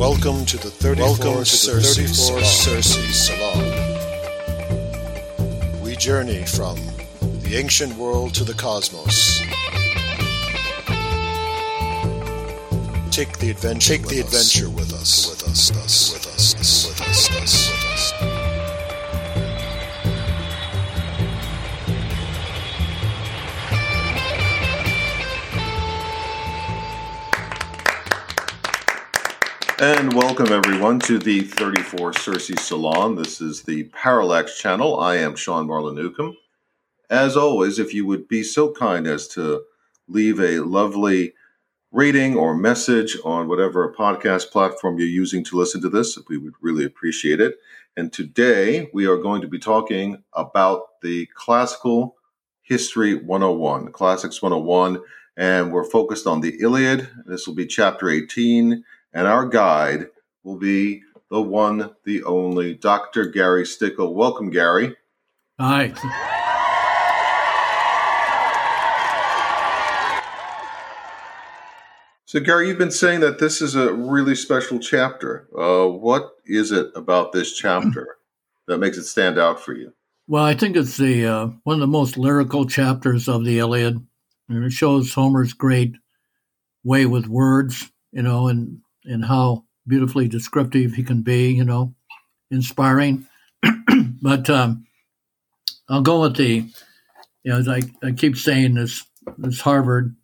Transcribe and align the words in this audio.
Welcome 0.00 0.46
to 0.46 0.56
the 0.56 0.70
34 0.70 1.04
Welcome 1.04 1.44
to 1.44 1.44
Circe, 1.44 1.96
the 1.96 2.04
34 2.04 2.42
Circe 2.42 2.96
Salon. 3.14 3.64
We 5.82 5.94
journey 5.94 6.46
from 6.46 6.78
the 7.20 7.56
ancient 7.56 7.94
world 7.98 8.32
to 8.36 8.44
the 8.44 8.54
cosmos. 8.54 9.40
Take 13.10 13.36
the 13.40 13.50
adventure. 13.50 13.98
Take 13.98 14.08
the 14.08 14.20
adventure 14.20 14.70
with 14.70 14.94
us. 14.94 15.28
With 15.28 15.42
us. 15.46 15.70
Us. 15.72 16.14
With 16.14 16.26
us. 16.28 16.54
With 16.88 17.02
us. 17.02 17.28
With 17.28 17.42
us. 17.42 18.29
And 29.80 30.12
welcome 30.12 30.52
everyone 30.52 30.98
to 31.00 31.18
the 31.18 31.40
34 31.40 32.12
Circe 32.12 32.48
Salon. 32.60 33.14
This 33.14 33.40
is 33.40 33.62
the 33.62 33.84
Parallax 33.84 34.58
channel. 34.58 35.00
I 35.00 35.16
am 35.16 35.34
Sean 35.34 35.66
Marlin 35.66 35.94
Newcomb. 35.94 36.36
As 37.08 37.34
always, 37.34 37.78
if 37.78 37.94
you 37.94 38.04
would 38.04 38.28
be 38.28 38.42
so 38.42 38.72
kind 38.72 39.06
as 39.06 39.26
to 39.28 39.62
leave 40.06 40.38
a 40.38 40.60
lovely 40.60 41.32
rating 41.92 42.36
or 42.36 42.54
message 42.54 43.16
on 43.24 43.48
whatever 43.48 43.94
podcast 43.94 44.50
platform 44.50 44.98
you're 44.98 45.08
using 45.08 45.42
to 45.44 45.56
listen 45.56 45.80
to 45.80 45.88
this, 45.88 46.18
we 46.28 46.36
would 46.36 46.52
really 46.60 46.84
appreciate 46.84 47.40
it. 47.40 47.56
And 47.96 48.12
today 48.12 48.90
we 48.92 49.06
are 49.06 49.16
going 49.16 49.40
to 49.40 49.48
be 49.48 49.58
talking 49.58 50.22
about 50.34 51.00
the 51.00 51.26
Classical 51.34 52.16
History 52.60 53.14
101, 53.14 53.92
Classics 53.92 54.42
101, 54.42 55.00
and 55.38 55.72
we're 55.72 55.84
focused 55.84 56.26
on 56.26 56.42
the 56.42 56.60
Iliad. 56.60 57.08
This 57.24 57.46
will 57.46 57.54
be 57.54 57.66
chapter 57.66 58.10
18 58.10 58.84
and 59.12 59.26
our 59.26 59.46
guide 59.46 60.08
will 60.42 60.56
be 60.56 61.02
the 61.30 61.40
one, 61.40 61.94
the 62.04 62.22
only 62.24 62.74
Dr. 62.74 63.26
Gary 63.26 63.64
Stickle. 63.64 64.14
Welcome, 64.14 64.50
Gary. 64.50 64.96
Hi. 65.58 65.92
So, 72.24 72.38
Gary, 72.38 72.68
you've 72.68 72.78
been 72.78 72.92
saying 72.92 73.20
that 73.20 73.40
this 73.40 73.60
is 73.60 73.74
a 73.74 73.92
really 73.92 74.36
special 74.36 74.78
chapter. 74.78 75.48
Uh, 75.56 75.88
what 75.88 76.36
is 76.46 76.70
it 76.70 76.86
about 76.94 77.32
this 77.32 77.56
chapter 77.56 78.18
that 78.68 78.78
makes 78.78 78.96
it 78.96 79.04
stand 79.04 79.36
out 79.36 79.60
for 79.60 79.72
you? 79.72 79.92
Well, 80.28 80.44
I 80.44 80.54
think 80.54 80.76
it's 80.76 80.96
the 80.96 81.26
uh, 81.26 81.46
one 81.64 81.74
of 81.74 81.80
the 81.80 81.88
most 81.88 82.16
lyrical 82.16 82.66
chapters 82.66 83.26
of 83.26 83.44
the 83.44 83.58
Iliad, 83.58 84.06
and 84.48 84.64
it 84.64 84.72
shows 84.72 85.12
Homer's 85.12 85.52
great 85.52 85.96
way 86.84 87.04
with 87.04 87.26
words, 87.26 87.90
you 88.12 88.22
know, 88.22 88.46
and 88.46 88.80
and 89.04 89.24
how 89.24 89.64
beautifully 89.86 90.28
descriptive 90.28 90.92
he 90.92 91.02
can 91.02 91.22
be, 91.22 91.50
you 91.52 91.64
know, 91.64 91.94
inspiring. 92.50 93.26
but 94.22 94.48
um, 94.50 94.84
I'll 95.88 96.02
go 96.02 96.22
with 96.22 96.36
the, 96.36 96.64
you 97.42 97.52
know, 97.52 97.72
I, 97.72 97.82
I 98.06 98.12
keep 98.12 98.36
saying 98.36 98.74
this, 98.74 99.04
this 99.38 99.60
Harvard 99.60 100.14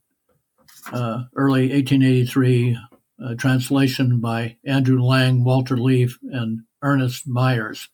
uh, 0.92 1.24
early 1.34 1.72
1883 1.72 2.78
uh, 3.24 3.34
translation 3.34 4.20
by 4.20 4.56
Andrew 4.64 5.02
Lang, 5.02 5.42
Walter 5.42 5.76
Leaf, 5.76 6.18
and 6.22 6.60
Ernest 6.82 7.26
Myers. 7.26 7.88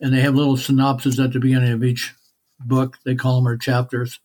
And 0.00 0.12
they 0.12 0.20
have 0.20 0.34
little 0.34 0.56
synopses 0.56 1.18
at 1.18 1.32
the 1.32 1.40
beginning 1.40 1.72
of 1.72 1.82
each 1.82 2.12
book. 2.60 2.98
They 3.04 3.14
call 3.14 3.36
them 3.36 3.46
our 3.46 3.56
chapters. 3.56 4.20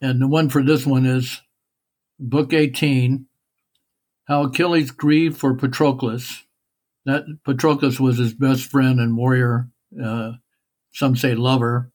And 0.00 0.20
the 0.20 0.28
one 0.28 0.48
for 0.48 0.62
this 0.62 0.86
one 0.86 1.06
is 1.06 1.40
Book 2.18 2.52
18 2.52 3.26
how 4.26 4.44
Achilles 4.44 4.90
grieved 4.90 5.36
for 5.36 5.54
Patroclus. 5.54 6.42
That 7.04 7.24
Patroclus 7.44 7.98
was 7.98 8.18
his 8.18 8.34
best 8.34 8.64
friend 8.64 9.00
and 9.00 9.16
warrior, 9.16 9.68
uh, 10.02 10.32
some 10.92 11.16
say 11.16 11.34
lover, 11.34 11.90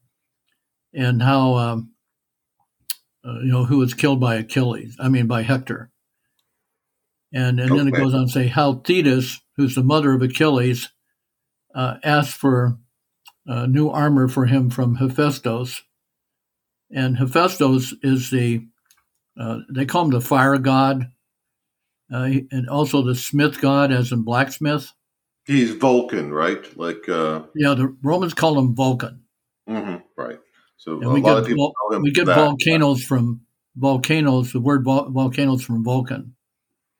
and 0.93 1.21
how 1.21 1.55
um, 1.55 1.91
uh, 3.25 3.39
you 3.39 3.51
know 3.51 3.65
who 3.65 3.77
was 3.77 3.93
killed 3.93 4.19
by 4.19 4.35
Achilles. 4.35 4.97
I 4.99 5.09
mean 5.09 5.27
by 5.27 5.43
Hector. 5.43 5.91
And 7.33 7.59
and 7.59 7.71
okay. 7.71 7.77
then 7.77 7.87
it 7.87 7.97
goes 7.97 8.13
on 8.13 8.27
to 8.27 8.31
say 8.31 8.47
how 8.47 8.75
Thetis, 8.75 9.39
who's 9.55 9.75
the 9.75 9.83
mother 9.83 10.13
of 10.13 10.21
Achilles, 10.21 10.89
uh, 11.73 11.95
asked 12.03 12.35
for 12.35 12.77
uh, 13.47 13.65
new 13.65 13.89
armor 13.89 14.27
for 14.27 14.45
him 14.45 14.69
from 14.69 14.95
Hephaestus. 14.95 15.83
And 16.91 17.17
Hephaestus 17.17 17.93
is 18.01 18.29
the 18.29 18.65
uh, 19.39 19.59
they 19.69 19.85
call 19.85 20.05
him 20.05 20.11
the 20.11 20.21
fire 20.21 20.57
god 20.57 21.11
uh, 22.11 22.29
and 22.51 22.69
also 22.69 23.01
the 23.01 23.15
smith 23.15 23.59
god, 23.61 23.91
as 23.91 24.11
in 24.11 24.23
blacksmith. 24.23 24.91
He's 25.45 25.71
Vulcan, 25.71 26.33
right? 26.33 26.77
Like 26.77 27.07
uh... 27.07 27.43
yeah, 27.55 27.73
the 27.73 27.95
Romans 28.03 28.33
call 28.33 28.59
him 28.59 28.75
Vulcan. 28.75 29.23
Mm-hmm, 29.69 29.97
right. 30.21 30.39
So 30.77 31.01
and 31.01 31.11
we 31.11 31.21
get, 31.21 31.45
we 32.01 32.11
get 32.11 32.25
volcanoes 32.25 33.03
from 33.03 33.41
volcanoes. 33.75 34.53
The 34.53 34.59
word 34.59 34.83
vol- 34.83 35.09
volcanoes 35.09 35.63
from 35.63 35.83
Vulcan. 35.83 36.35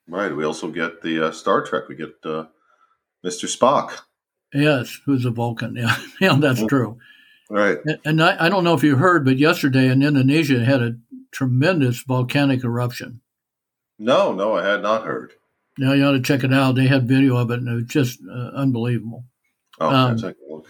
Right. 0.09 0.35
We 0.35 0.45
also 0.45 0.69
get 0.69 1.01
the 1.01 1.27
uh, 1.27 1.31
Star 1.31 1.61
Trek. 1.61 1.87
We 1.87 1.95
get 1.95 2.13
uh, 2.23 2.45
Mr. 3.25 3.45
Spock. 3.45 3.99
Yes, 4.53 4.99
who's 5.05 5.25
a 5.25 5.31
Vulcan? 5.31 5.75
Yeah, 5.75 5.95
yeah, 6.21 6.37
that's 6.39 6.59
mm-hmm. 6.59 6.67
true. 6.67 6.97
Right. 7.49 7.77
And, 7.85 7.99
and 8.05 8.23
I, 8.23 8.45
I 8.45 8.49
don't 8.49 8.63
know 8.63 8.73
if 8.73 8.83
you 8.83 8.95
heard, 8.95 9.25
but 9.25 9.37
yesterday 9.37 9.89
in 9.89 10.01
Indonesia 10.01 10.63
had 10.63 10.81
a 10.81 10.97
tremendous 11.31 12.01
volcanic 12.01 12.63
eruption. 12.63 13.21
No, 13.99 14.33
no, 14.33 14.55
I 14.55 14.65
had 14.65 14.81
not 14.81 15.05
heard. 15.05 15.33
Now 15.77 15.93
you 15.93 16.05
ought 16.05 16.13
to 16.13 16.21
check 16.21 16.43
it 16.43 16.53
out. 16.53 16.75
They 16.75 16.87
had 16.87 17.07
video 17.07 17.37
of 17.37 17.51
it, 17.51 17.59
and 17.59 17.67
it 17.67 17.75
was 17.75 17.85
just 17.85 18.19
uh, 18.27 18.51
unbelievable. 18.55 19.25
Oh, 19.79 19.89
um, 19.89 20.17
take 20.17 20.35
a 20.35 20.53
look. 20.53 20.67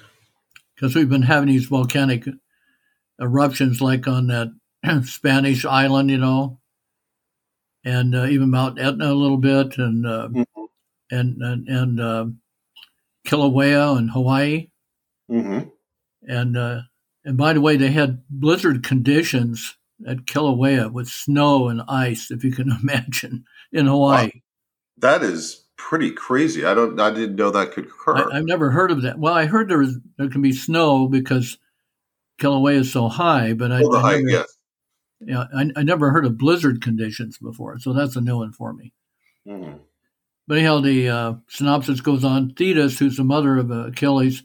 Because 0.76 0.96
we've 0.96 1.10
been 1.10 1.24
having 1.24 1.50
these 1.50 1.66
volcanic 1.66 2.26
eruptions, 3.20 3.82
like 3.82 4.08
on 4.08 4.28
that 4.28 4.50
Spanish 5.06 5.66
island, 5.66 6.10
you 6.10 6.18
know, 6.18 6.60
and 7.84 8.16
uh, 8.16 8.26
even 8.26 8.52
Mount 8.52 8.80
Etna 8.80 9.12
a 9.12 9.14
little 9.14 9.38
bit, 9.38 9.78
and 9.78 10.06
uh, 10.06 10.28
mm-hmm. 10.30 10.64
and 11.10 11.42
and, 11.42 11.68
and 11.68 12.02
uh, 12.02 12.26
Kilauea 13.26 13.98
in 13.98 14.10
Hawaii, 14.10 14.70
mm-hmm. 15.32 15.70
and 16.28 16.58
uh, 16.58 16.82
and 17.24 17.38
by 17.38 17.54
the 17.54 17.62
way, 17.62 17.78
they 17.78 17.92
had 17.92 18.24
blizzard 18.30 18.84
conditions 18.84 19.77
at 20.06 20.26
Kilauea 20.26 20.92
with 20.92 21.08
snow 21.08 21.70
and 21.70 21.82
ice, 21.88 22.30
if 22.32 22.44
you 22.44 22.52
can 22.52 22.72
imagine, 22.82 23.46
in 23.72 23.88
Hawaii. 23.88 24.26
Wow. 24.26 24.32
That 25.00 25.24
is 25.24 25.66
pretty 25.78 26.12
crazy. 26.12 26.66
I 26.66 26.74
don't. 26.74 27.00
I 27.00 27.12
didn't 27.12 27.36
know 27.36 27.52
that 27.52 27.72
could 27.72 27.86
occur. 27.86 28.30
I, 28.32 28.38
have 28.38 28.46
never 28.46 28.72
heard 28.72 28.92
of 28.92 29.04
that. 29.04 29.20
Well, 29.20 29.34
I 29.34 29.46
heard 29.46 29.70
there 29.70 29.82
is 29.82 29.98
there 30.18 30.30
can 30.30 30.42
be 30.42 30.52
snow 30.52 31.08
because 31.08 31.58
Kilauea 32.40 32.80
is 32.80 32.92
so 32.92 33.08
high, 33.08 33.54
but 33.54 33.72
I, 33.72 33.82
oh, 33.84 33.96
I 33.96 34.18
never, 34.18 34.30
yes. 34.30 34.58
Yeah, 35.20 35.46
I, 35.56 35.70
I, 35.76 35.84
never 35.84 36.12
heard 36.12 36.26
of 36.26 36.38
blizzard 36.38 36.82
conditions 36.82 37.38
before, 37.38 37.80
so 37.80 37.94
that's 37.94 38.16
a 38.16 38.22
new 38.22 38.38
one 38.38 38.52
for 38.52 38.74
me. 38.74 38.94
Mm-hmm. 39.48 39.78
But 40.48 40.58
anyhow, 40.58 40.80
the 40.80 41.10
uh, 41.10 41.34
synopsis 41.50 42.02
goes 42.02 42.24
on. 42.24 42.54
Thetis, 42.54 43.00
who's 43.00 43.18
the 43.18 43.24
mother 43.24 43.58
of 43.58 43.72
Achilles, 43.72 44.44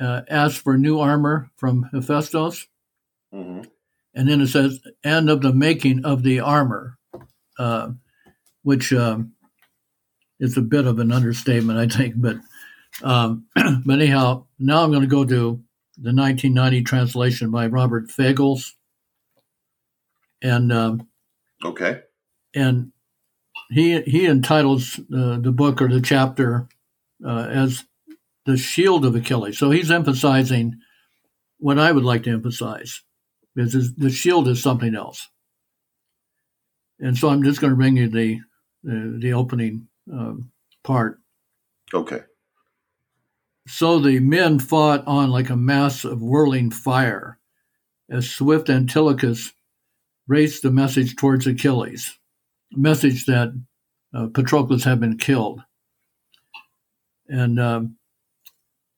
uh, 0.00 0.22
asked 0.28 0.58
for 0.58 0.76
new 0.76 1.00
armor 1.00 1.50
from 1.56 1.88
Hephaestus. 1.92 2.66
Mm-hmm 3.34 3.62
and 4.14 4.28
then 4.28 4.40
it 4.40 4.48
says, 4.48 4.80
and 5.04 5.30
of 5.30 5.40
the 5.40 5.52
making 5.52 6.04
of 6.04 6.22
the 6.22 6.40
armor, 6.40 6.98
uh, 7.58 7.90
which 8.62 8.92
um, 8.92 9.32
is 10.38 10.56
a 10.56 10.62
bit 10.62 10.86
of 10.86 10.98
an 10.98 11.12
understatement, 11.12 11.78
I 11.78 11.86
think. 11.86 12.14
But 12.16 12.36
um, 13.02 13.46
but 13.54 14.00
anyhow, 14.00 14.46
now 14.58 14.82
I'm 14.82 14.90
going 14.90 15.02
to 15.02 15.08
go 15.08 15.24
to 15.24 15.62
the 15.98 16.14
1990 16.14 16.82
translation 16.82 17.50
by 17.50 17.66
Robert 17.66 18.10
Fagles, 18.10 18.74
and 20.42 20.72
um, 20.72 21.08
okay, 21.64 22.00
and 22.54 22.92
he 23.70 24.02
he 24.02 24.26
entitles 24.26 24.98
uh, 24.98 25.38
the 25.38 25.52
book 25.52 25.80
or 25.80 25.88
the 25.88 26.02
chapter 26.02 26.68
uh, 27.24 27.46
as 27.50 27.84
the 28.44 28.56
shield 28.56 29.04
of 29.04 29.14
Achilles. 29.14 29.58
So 29.58 29.70
he's 29.70 29.90
emphasizing 29.90 30.74
what 31.58 31.78
I 31.78 31.92
would 31.92 32.04
like 32.04 32.24
to 32.24 32.30
emphasize 32.30 33.02
because 33.54 33.94
the 33.94 34.10
shield 34.10 34.48
is 34.48 34.62
something 34.62 34.94
else. 34.94 35.28
And 37.00 37.16
so 37.16 37.28
I'm 37.28 37.42
just 37.42 37.60
going 37.60 37.72
to 37.72 37.76
bring 37.76 37.96
you 37.96 38.08
the 38.08 38.40
the, 38.84 39.16
the 39.18 39.32
opening 39.32 39.88
uh, 40.12 40.34
part. 40.82 41.20
Okay. 41.94 42.20
So 43.66 44.00
the 44.00 44.18
men 44.18 44.58
fought 44.58 45.06
on 45.06 45.30
like 45.30 45.50
a 45.50 45.56
mass 45.56 46.04
of 46.04 46.20
whirling 46.20 46.70
fire, 46.70 47.38
as 48.10 48.28
swift 48.28 48.68
Antilochus 48.68 49.52
raced 50.26 50.62
the 50.62 50.70
message 50.70 51.14
towards 51.16 51.46
Achilles, 51.46 52.18
a 52.74 52.78
message 52.78 53.26
that 53.26 53.52
uh, 54.14 54.26
Patroclus 54.26 54.84
had 54.84 54.98
been 54.98 55.16
killed. 55.16 55.62
And 57.28 57.60
uh, 57.60 57.82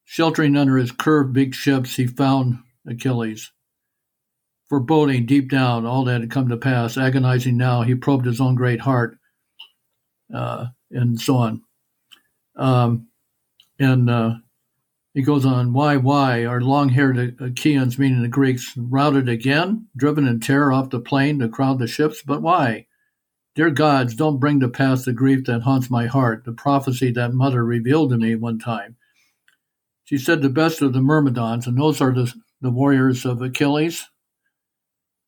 sheltering 0.04 0.56
under 0.56 0.78
his 0.78 0.92
curved 0.92 1.34
big 1.34 1.54
ships, 1.54 1.96
he 1.96 2.06
found 2.06 2.58
Achilles 2.86 3.52
foreboding 4.74 5.24
deep 5.24 5.48
down 5.48 5.86
all 5.86 6.02
that 6.04 6.20
had 6.20 6.30
come 6.32 6.48
to 6.48 6.56
pass, 6.56 6.98
agonizing 6.98 7.56
now, 7.56 7.82
he 7.82 7.94
probed 7.94 8.26
his 8.26 8.40
own 8.40 8.56
great 8.56 8.80
heart. 8.80 9.16
Uh, 10.34 10.66
and 10.90 11.20
so 11.20 11.36
on. 11.36 11.62
Um, 12.56 13.06
and 13.78 14.10
uh, 14.10 14.34
he 15.12 15.22
goes 15.22 15.46
on, 15.46 15.72
why, 15.72 15.96
why 15.96 16.44
are 16.44 16.60
long 16.60 16.88
haired 16.88 17.40
Achaeans, 17.40 18.00
meaning 18.00 18.22
the 18.22 18.28
Greeks, 18.28 18.72
routed 18.76 19.28
again, 19.28 19.86
driven 19.96 20.26
in 20.26 20.40
terror 20.40 20.72
off 20.72 20.90
the 20.90 20.98
plain 20.98 21.38
to 21.38 21.48
crowd 21.48 21.78
the 21.78 21.86
ships? 21.86 22.22
But 22.26 22.42
why? 22.42 22.86
Dear 23.54 23.70
gods, 23.70 24.16
don't 24.16 24.40
bring 24.40 24.58
to 24.58 24.68
pass 24.68 25.04
the 25.04 25.12
grief 25.12 25.44
that 25.44 25.62
haunts 25.62 25.88
my 25.88 26.06
heart, 26.06 26.44
the 26.44 26.52
prophecy 26.52 27.12
that 27.12 27.32
mother 27.32 27.64
revealed 27.64 28.10
to 28.10 28.16
me 28.16 28.34
one 28.34 28.58
time. 28.58 28.96
She 30.02 30.18
said 30.18 30.42
the 30.42 30.48
best 30.48 30.82
of 30.82 30.92
the 30.92 31.00
Myrmidons, 31.00 31.68
and 31.68 31.78
those 31.78 32.00
are 32.00 32.12
the, 32.12 32.32
the 32.60 32.70
warriors 32.70 33.24
of 33.24 33.40
Achilles. 33.40 34.08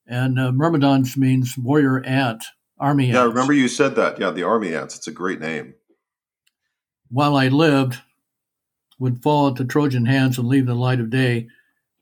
And 0.07 0.39
uh, 0.39 0.53
Myrmidons 0.53 1.17
means 1.17 1.57
warrior 1.59 2.05
ant, 2.05 2.45
army 2.79 3.07
Yeah, 3.11 3.23
ants. 3.25 3.35
remember 3.35 3.53
you 3.53 3.69
said 3.69 3.97
that. 3.97 4.19
Yeah, 4.21 4.31
the 4.31 4.45
army 4.45 4.75
ants. 4.75 4.97
It's 4.97 5.09
a 5.09 5.13
great 5.13 5.41
name. 5.41 5.75
While 7.11 7.37
I 7.37 7.49
lived, 7.49 7.99
would 8.99 9.23
fall 9.23 9.49
at 9.49 9.57
the 9.57 9.65
Trojan 9.65 10.07
hands 10.07 10.39
and 10.39 10.49
leave 10.49 10.67
the 10.67 10.75
light 10.75 11.01
of 11.01 11.11
day. 11.11 11.49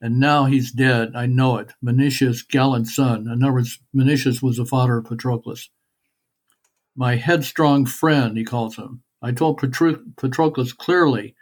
And 0.01 0.19
now 0.19 0.45
he's 0.45 0.71
dead. 0.71 1.13
I 1.15 1.25
know 1.25 1.57
it. 1.57 1.71
Menoetius' 1.83 2.41
gallant 2.47 2.87
son. 2.87 3.27
In 3.27 3.43
other 3.43 3.53
words, 3.53 3.79
Menoetius 3.93 4.41
was 4.41 4.57
the 4.57 4.65
father 4.65 4.97
of 4.97 5.05
Patroclus. 5.05 5.69
My 6.95 7.15
headstrong 7.15 7.85
friend, 7.85 8.37
he 8.37 8.43
calls 8.45 8.75
him. 8.75 9.01
I 9.21 9.31
told 9.31 9.57
Patro- 9.57 10.03
Patroclus 10.17 10.73
clearly 10.77 11.35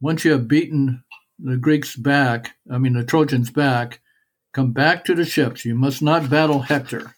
once 0.00 0.24
you 0.24 0.30
have 0.32 0.46
beaten 0.48 1.02
the 1.38 1.56
Greeks 1.56 1.96
back, 1.96 2.54
I 2.70 2.78
mean 2.78 2.92
the 2.92 3.04
Trojans 3.04 3.50
back, 3.50 4.00
come 4.56 4.72
back 4.72 5.04
to 5.04 5.14
the 5.14 5.24
ships. 5.26 5.66
You 5.66 5.74
must 5.74 6.00
not 6.00 6.30
battle 6.30 6.60
Hector. 6.60 7.14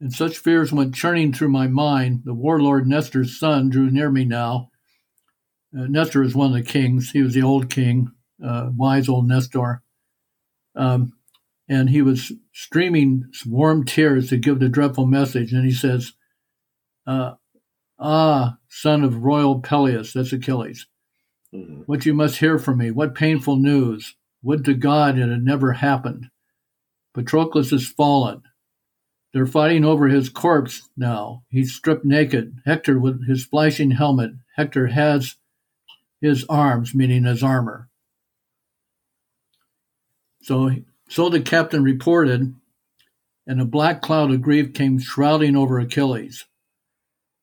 And 0.00 0.12
such 0.12 0.38
fears 0.38 0.72
went 0.72 0.94
churning 0.94 1.32
through 1.32 1.48
my 1.48 1.66
mind. 1.66 2.22
The 2.24 2.34
warlord 2.34 2.86
Nestor's 2.86 3.36
son 3.36 3.68
drew 3.68 3.90
near 3.90 4.12
me 4.12 4.24
now. 4.24 4.70
Uh, 5.76 5.86
Nestor 5.88 6.22
is 6.22 6.36
one 6.36 6.48
of 6.48 6.52
the 6.54 6.62
kings. 6.62 7.10
He 7.10 7.20
was 7.20 7.34
the 7.34 7.42
old 7.42 7.68
king, 7.68 8.12
uh, 8.44 8.70
wise 8.76 9.08
old 9.08 9.26
Nestor. 9.26 9.82
Um, 10.76 11.14
and 11.68 11.90
he 11.90 12.00
was 12.00 12.30
streaming 12.52 13.24
warm 13.44 13.84
tears 13.84 14.28
to 14.28 14.36
give 14.36 14.60
the 14.60 14.68
dreadful 14.68 15.06
message. 15.06 15.52
And 15.52 15.64
he 15.64 15.72
says, 15.72 16.12
uh, 17.08 17.32
Ah, 17.98 18.58
son 18.68 19.02
of 19.02 19.24
royal 19.24 19.60
Peleus, 19.60 20.12
that's 20.12 20.32
Achilles, 20.32 20.86
Mhm. 21.52 21.84
what 21.86 22.06
you 22.06 22.14
must 22.14 22.36
hear 22.36 22.58
from 22.58 22.78
me. 22.78 22.92
What 22.92 23.16
painful 23.16 23.56
news. 23.56 24.14
Would 24.42 24.64
to 24.66 24.74
God 24.74 25.18
it 25.18 25.28
had 25.28 25.42
never 25.42 25.72
happened. 25.72 26.26
Patroclus 27.14 27.72
is 27.72 27.88
fallen. 27.88 28.42
They're 29.32 29.46
fighting 29.46 29.84
over 29.84 30.08
his 30.08 30.28
corpse 30.28 30.88
now. 30.96 31.42
He's 31.50 31.74
stripped 31.74 32.04
naked. 32.04 32.58
Hector 32.64 32.98
with 32.98 33.26
his 33.26 33.44
flashing 33.44 33.90
helmet. 33.90 34.32
Hector 34.56 34.88
has 34.88 35.36
his 36.20 36.44
arms, 36.48 36.94
meaning 36.94 37.24
his 37.24 37.42
armor. 37.42 37.88
So, 40.42 40.70
so 41.08 41.28
the 41.28 41.40
captain 41.40 41.82
reported, 41.82 42.54
and 43.46 43.60
a 43.60 43.64
black 43.64 44.00
cloud 44.00 44.30
of 44.30 44.42
grief 44.42 44.72
came 44.72 44.98
shrouding 44.98 45.56
over 45.56 45.78
Achilles. 45.78 46.46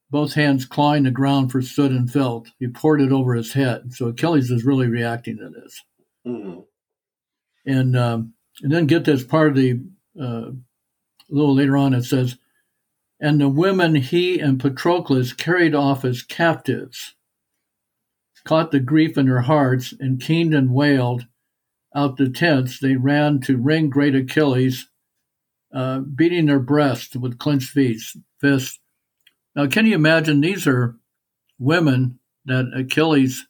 Both 0.10 0.34
hands 0.34 0.66
clawing 0.66 1.04
the 1.04 1.12
ground 1.12 1.52
for 1.52 1.62
soot 1.62 1.92
and 1.92 2.10
felt, 2.12 2.50
He 2.60 2.68
poured 2.68 3.02
it 3.02 3.12
over 3.12 3.34
his 3.34 3.54
head. 3.54 3.94
So 3.94 4.08
Achilles 4.08 4.52
is 4.52 4.64
really 4.64 4.88
reacting 4.88 5.38
to 5.38 5.50
this. 5.50 5.82
Mhm. 6.26 6.66
And 7.66 7.96
um, 7.98 8.34
and 8.62 8.72
then 8.72 8.88
get 8.88 9.06
this 9.06 9.24
part 9.24 9.50
of 9.50 9.56
the 9.56 9.80
uh, 10.20 10.52
a 10.52 10.54
little 11.30 11.56
later 11.56 11.78
on. 11.78 11.94
It 11.94 12.04
says, 12.04 12.38
and 13.20 13.40
the 13.40 13.50
women 13.50 13.96
he 13.96 14.40
and 14.40 14.60
Patroclus 14.60 15.36
carried 15.36 15.74
off 15.74 16.04
as 16.04 16.22
captives, 16.22 17.16
caught 18.44 18.72
the 18.72 18.80
grief 18.80 19.18
in 19.18 19.28
their 19.28 19.42
hearts, 19.42 19.94
and 20.00 20.22
keened 20.22 20.54
and 20.54 20.74
wailed 20.74 21.26
out 21.96 22.18
the 22.18 22.30
tents. 22.30 22.80
They 22.80 22.96
ran 22.96 23.40
to 23.42 23.58
ring 23.58 23.90
great 23.90 24.16
Achilles, 24.16 24.90
uh, 25.74 26.00
beating 26.00 26.48
their 26.48 26.60
breasts 26.60 27.16
with 27.16 27.40
clenched 27.40 27.70
fists. 27.70 28.18
fists. 28.40 28.80
Now, 29.56 29.68
can 29.68 29.86
you 29.86 29.96
imagine? 29.96 30.42
These 30.42 30.68
are 30.68 30.98
women 31.60 32.20
that 32.46 32.72
Achilles 32.76 33.46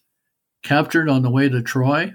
captured 0.62 1.10
on 1.10 1.24
the 1.24 1.32
way 1.32 1.50
to 1.50 1.62
Troy. 1.62 2.14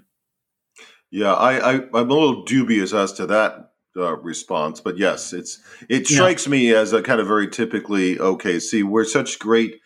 Yeah, 1.10 1.32
I, 1.32 1.54
I 1.56 1.74
I'm 1.74 2.10
a 2.10 2.14
little 2.14 2.44
dubious 2.44 2.92
as 2.92 3.12
to 3.14 3.26
that 3.26 3.72
uh, 3.96 4.16
response, 4.18 4.80
but 4.80 4.98
yes, 4.98 5.32
it's 5.32 5.58
it 5.88 6.10
Yeah. 6.10 6.16
strikes 6.16 6.46
me 6.46 6.74
as 6.74 6.92
a 6.92 7.02
kind 7.02 7.20
of 7.20 7.26
very 7.26 7.48
typically 7.48 8.18
okay. 8.18 8.58
See, 8.60 8.82
we're 8.82 9.04
such 9.04 9.38
great 9.38 9.76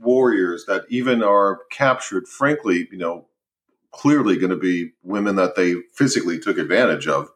warriors 0.00 0.64
that 0.66 0.84
even 0.88 1.22
are 1.22 1.60
captured. 1.70 2.28
Frankly, 2.28 2.88
you 2.90 2.98
know, 2.98 3.26
clearly 3.92 4.36
going 4.36 4.50
to 4.50 4.56
be 4.56 4.92
women 5.02 5.36
that 5.36 5.56
they 5.56 5.74
physically 5.94 6.38
took 6.38 6.58
advantage 6.58 7.06
of. 7.06 7.28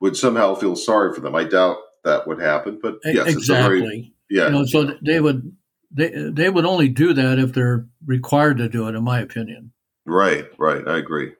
Would 0.00 0.16
somehow 0.16 0.54
feel 0.54 0.76
sorry 0.76 1.12
for 1.14 1.20
them. 1.20 1.34
I 1.34 1.44
doubt 1.44 1.76
that 2.04 2.26
would 2.26 2.40
happen, 2.40 2.78
but 2.82 2.98
yes, 3.04 3.34
it's 3.34 3.50
a 3.50 3.52
very 3.54 3.80
exactly. 3.80 4.14
yeah. 4.30 4.46
You 4.46 4.50
know, 4.52 4.64
so 4.64 4.94
they 5.02 5.20
would 5.20 5.54
they 5.90 6.10
they 6.30 6.48
would 6.48 6.64
only 6.64 6.88
do 6.88 7.12
that 7.12 7.38
if 7.38 7.52
they're 7.52 7.86
required 8.06 8.58
to 8.58 8.68
do 8.68 8.88
it, 8.88 8.94
in 8.94 9.04
my 9.04 9.20
opinion. 9.20 9.72
Right, 10.06 10.46
right. 10.58 10.86
I 10.88 10.96
agree. 10.98 11.32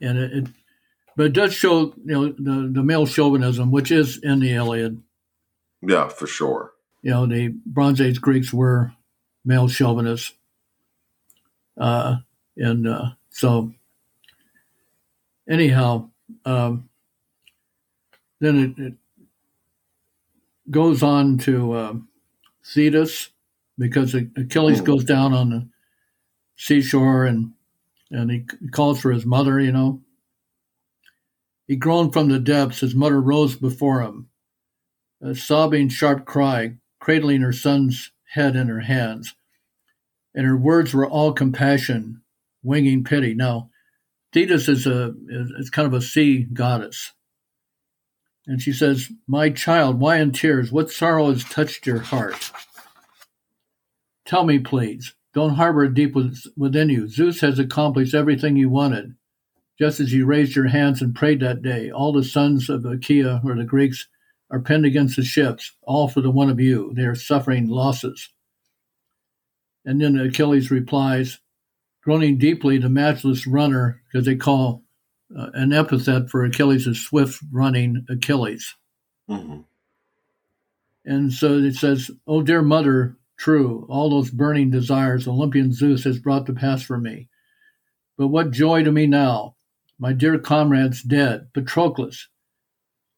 And 0.00 0.18
it, 0.18 0.32
it 0.32 0.46
but 1.16 1.26
it 1.26 1.32
does 1.32 1.52
show 1.52 1.92
you 2.04 2.12
know 2.12 2.28
the 2.32 2.68
the 2.72 2.82
male 2.82 3.06
chauvinism, 3.06 3.70
which 3.70 3.90
is 3.90 4.18
in 4.22 4.40
the 4.40 4.52
Iliad. 4.54 5.02
Yeah, 5.82 6.08
for 6.08 6.26
sure. 6.26 6.72
You 7.02 7.10
know, 7.12 7.26
the 7.26 7.48
Bronze 7.66 8.00
Age 8.00 8.20
Greeks 8.20 8.52
were 8.52 8.92
male 9.44 9.68
chauvinists, 9.68 10.34
uh, 11.76 12.16
and 12.56 12.86
uh, 12.88 13.10
so 13.30 13.72
anyhow, 15.48 16.10
um, 16.44 16.88
then 18.40 18.74
it, 18.76 18.82
it 18.82 18.94
goes 20.70 21.02
on 21.02 21.38
to 21.38 21.72
uh, 21.72 21.94
Thetis 22.64 23.30
because 23.78 24.14
Achilles 24.14 24.80
Hmm. 24.80 24.84
goes 24.86 25.04
down 25.04 25.32
on 25.32 25.50
the 25.50 25.68
seashore 26.56 27.24
and 27.24 27.52
and 28.10 28.30
he 28.30 28.44
calls 28.70 29.00
for 29.00 29.12
his 29.12 29.26
mother. 29.26 29.60
You 29.60 29.72
know, 29.72 30.02
he 31.66 31.76
groaned 31.76 32.12
from 32.12 32.28
the 32.28 32.38
depths. 32.38 32.80
His 32.80 32.94
mother 32.94 33.20
rose 33.20 33.56
before 33.56 34.02
him, 34.02 34.28
a 35.22 35.34
sobbing, 35.34 35.88
sharp 35.88 36.24
cry, 36.24 36.76
cradling 37.00 37.42
her 37.42 37.52
son's 37.52 38.12
head 38.32 38.56
in 38.56 38.68
her 38.68 38.80
hands, 38.80 39.34
and 40.34 40.46
her 40.46 40.56
words 40.56 40.94
were 40.94 41.08
all 41.08 41.32
compassion, 41.32 42.22
winging 42.62 43.04
pity. 43.04 43.34
Now, 43.34 43.70
Thetis 44.32 44.68
is 44.68 44.86
a 44.86 45.14
is 45.28 45.70
kind 45.70 45.86
of 45.86 45.94
a 45.94 46.02
sea 46.02 46.44
goddess. 46.44 47.12
And 48.46 48.62
she 48.62 48.72
says, 48.72 49.10
My 49.26 49.50
child, 49.50 50.00
why 50.00 50.16
in 50.16 50.32
tears? 50.32 50.72
What 50.72 50.90
sorrow 50.90 51.28
has 51.28 51.44
touched 51.44 51.86
your 51.86 52.00
heart? 52.00 52.50
Tell 54.24 54.44
me, 54.44 54.58
please. 54.58 55.14
Don't 55.38 55.54
harbor 55.54 55.84
it 55.84 55.94
deep 55.94 56.16
within 56.56 56.88
you. 56.88 57.06
Zeus 57.06 57.40
has 57.42 57.60
accomplished 57.60 58.12
everything 58.12 58.56
you 58.56 58.68
wanted. 58.68 59.14
Just 59.78 60.00
as 60.00 60.12
you 60.12 60.26
raised 60.26 60.56
your 60.56 60.66
hands 60.66 61.00
and 61.00 61.14
prayed 61.14 61.38
that 61.38 61.62
day, 61.62 61.92
all 61.92 62.12
the 62.12 62.24
sons 62.24 62.68
of 62.68 62.82
Achaea, 62.82 63.44
or 63.44 63.54
the 63.54 63.62
Greeks, 63.62 64.08
are 64.50 64.58
penned 64.58 64.84
against 64.84 65.14
the 65.14 65.22
ships, 65.22 65.76
all 65.82 66.08
for 66.08 66.22
the 66.22 66.30
one 66.32 66.50
of 66.50 66.58
you. 66.58 66.92
They 66.96 67.04
are 67.04 67.14
suffering 67.14 67.68
losses. 67.68 68.30
And 69.84 70.00
then 70.00 70.18
Achilles 70.18 70.72
replies, 70.72 71.38
groaning 72.02 72.36
deeply, 72.36 72.78
the 72.78 72.88
matchless 72.88 73.46
runner, 73.46 74.02
because 74.10 74.26
they 74.26 74.34
call 74.34 74.82
uh, 75.38 75.50
an 75.54 75.72
epithet 75.72 76.30
for 76.30 76.44
Achilles 76.44 76.88
is 76.88 77.00
swift 77.00 77.40
running 77.52 78.04
Achilles. 78.10 78.74
hmm 79.28 79.60
And 81.04 81.32
so 81.32 81.58
it 81.58 81.76
says, 81.76 82.10
Oh, 82.26 82.42
dear 82.42 82.60
mother, 82.60 83.16
true, 83.38 83.86
all 83.88 84.10
those 84.10 84.30
burning 84.30 84.70
desires 84.70 85.26
Olympian 85.26 85.72
Zeus 85.72 86.04
has 86.04 86.18
brought 86.18 86.46
to 86.46 86.52
pass 86.52 86.82
for 86.82 86.98
me. 86.98 87.28
But 88.16 88.28
what 88.28 88.50
joy 88.50 88.82
to 88.82 88.92
me 88.92 89.06
now, 89.06 89.54
my 89.98 90.12
dear 90.12 90.38
comrades 90.38 91.02
dead, 91.02 91.48
Patroclus. 91.54 92.26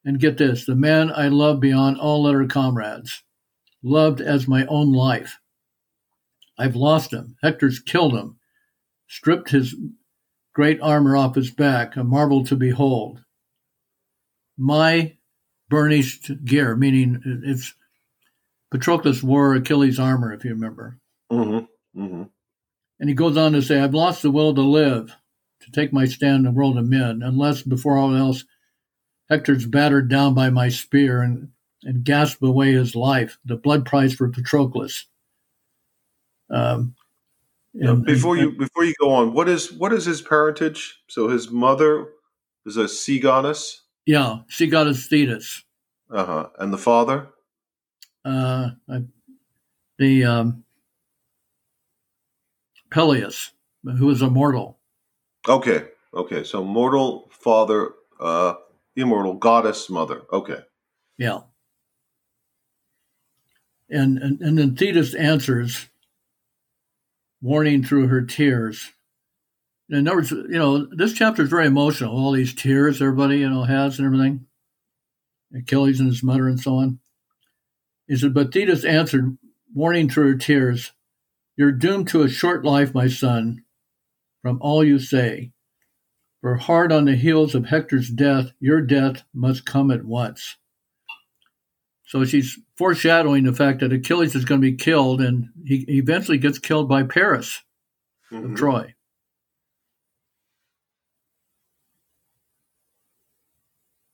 And 0.04 0.20
get 0.20 0.38
this, 0.38 0.64
the 0.64 0.74
man 0.74 1.10
I 1.10 1.28
love 1.28 1.60
beyond 1.60 1.98
all 1.98 2.26
other 2.26 2.46
comrades, 2.46 3.22
loved 3.82 4.20
as 4.20 4.48
my 4.48 4.64
own 4.66 4.92
life. 4.92 5.38
I've 6.58 6.76
lost 6.76 7.12
him. 7.12 7.36
Hector's 7.42 7.80
killed 7.80 8.14
him, 8.14 8.38
stripped 9.08 9.50
his 9.50 9.74
great 10.54 10.80
armor 10.80 11.16
off 11.16 11.34
his 11.34 11.50
back, 11.50 11.96
a 11.96 12.04
marvel 12.04 12.44
to 12.44 12.56
behold. 12.56 13.22
My 14.56 15.16
burnished 15.68 16.44
gear, 16.44 16.76
meaning 16.76 17.22
it's 17.44 17.74
Patroclus 18.70 19.22
wore 19.22 19.54
Achilles' 19.54 19.98
armor, 19.98 20.32
if 20.32 20.44
you 20.44 20.50
remember. 20.50 20.98
hmm 21.30 21.60
hmm 21.94 22.22
And 22.98 23.08
he 23.08 23.14
goes 23.14 23.36
on 23.36 23.52
to 23.52 23.62
say, 23.62 23.80
I've 23.80 23.94
lost 23.94 24.22
the 24.22 24.30
will 24.30 24.54
to 24.54 24.62
live, 24.62 25.14
to 25.62 25.70
take 25.72 25.92
my 25.92 26.06
stand 26.06 26.36
in 26.36 26.42
the 26.44 26.50
world 26.50 26.78
of 26.78 26.86
men, 26.86 27.22
unless 27.22 27.62
before 27.62 27.96
all 27.96 28.14
else 28.14 28.44
Hector's 29.28 29.66
battered 29.66 30.08
down 30.08 30.34
by 30.34 30.50
my 30.50 30.68
spear 30.68 31.22
and 31.22 31.48
and 31.82 32.04
gasped 32.04 32.42
away 32.42 32.72
his 32.72 32.94
life, 32.94 33.38
the 33.44 33.56
blood 33.56 33.86
price 33.86 34.12
for 34.12 34.28
Patroclus. 34.28 35.06
Um, 36.50 36.94
and, 37.74 38.04
before 38.04 38.36
and, 38.36 38.52
you 38.52 38.58
before 38.58 38.84
you 38.84 38.94
go 39.00 39.10
on, 39.10 39.32
what 39.32 39.48
is 39.48 39.72
what 39.72 39.92
is 39.92 40.04
his 40.04 40.20
parentage? 40.20 41.00
So 41.08 41.28
his 41.28 41.50
mother 41.50 42.08
is 42.66 42.76
a 42.76 42.88
sea 42.88 43.20
goddess. 43.20 43.82
Yeah, 44.04 44.40
sea 44.48 44.66
goddess 44.66 45.06
Thetis. 45.06 45.62
Uh 46.10 46.26
huh. 46.26 46.48
And 46.58 46.72
the 46.72 46.78
father? 46.78 47.28
Uh, 48.24 48.70
the 49.98 50.24
um, 50.24 50.64
Peleus, 52.90 53.52
who 53.84 54.06
was 54.06 54.22
a 54.22 54.30
mortal. 54.30 54.78
Okay. 55.48 55.88
Okay. 56.12 56.44
So 56.44 56.62
mortal 56.62 57.30
father, 57.30 57.92
uh, 58.18 58.54
immortal 58.96 59.34
goddess 59.34 59.88
mother. 59.88 60.22
Okay. 60.32 60.58
Yeah. 61.16 61.40
And, 63.88 64.18
and 64.18 64.40
and 64.40 64.58
then 64.58 64.76
Thetis 64.76 65.14
answers, 65.14 65.88
warning 67.42 67.82
through 67.82 68.08
her 68.08 68.22
tears. 68.22 68.92
In 69.88 70.06
other 70.06 70.18
words, 70.18 70.30
you 70.30 70.46
know, 70.50 70.86
this 70.86 71.12
chapter 71.12 71.42
is 71.42 71.48
very 71.48 71.66
emotional. 71.66 72.16
All 72.16 72.32
these 72.32 72.54
tears 72.54 73.02
everybody, 73.02 73.38
you 73.38 73.50
know, 73.50 73.64
has 73.64 73.98
and 73.98 74.06
everything. 74.06 74.46
Achilles 75.54 75.98
and 75.98 76.08
his 76.08 76.22
mother 76.22 76.46
and 76.48 76.60
so 76.60 76.76
on. 76.76 77.00
He 78.10 78.16
said, 78.16 78.34
but 78.34 78.52
Thetis 78.52 78.84
answered, 78.84 79.38
warning 79.72 80.08
through 80.08 80.32
her 80.32 80.36
tears, 80.36 80.90
You're 81.56 81.70
doomed 81.70 82.08
to 82.08 82.24
a 82.24 82.28
short 82.28 82.64
life, 82.64 82.92
my 82.92 83.06
son, 83.06 83.62
from 84.42 84.58
all 84.60 84.82
you 84.82 84.98
say. 84.98 85.52
For 86.40 86.56
hard 86.56 86.90
on 86.90 87.04
the 87.04 87.14
heels 87.14 87.54
of 87.54 87.66
Hector's 87.66 88.10
death, 88.10 88.50
your 88.58 88.80
death 88.80 89.22
must 89.32 89.64
come 89.64 89.92
at 89.92 90.04
once. 90.04 90.56
So 92.04 92.24
she's 92.24 92.58
foreshadowing 92.76 93.44
the 93.44 93.52
fact 93.52 93.78
that 93.78 93.92
Achilles 93.92 94.34
is 94.34 94.44
going 94.44 94.60
to 94.60 94.70
be 94.72 94.76
killed, 94.76 95.20
and 95.20 95.50
he 95.64 95.84
eventually 95.86 96.38
gets 96.38 96.58
killed 96.58 96.88
by 96.88 97.04
Paris 97.04 97.62
mm-hmm. 98.32 98.54
of 98.54 98.58
Troy. 98.58 98.94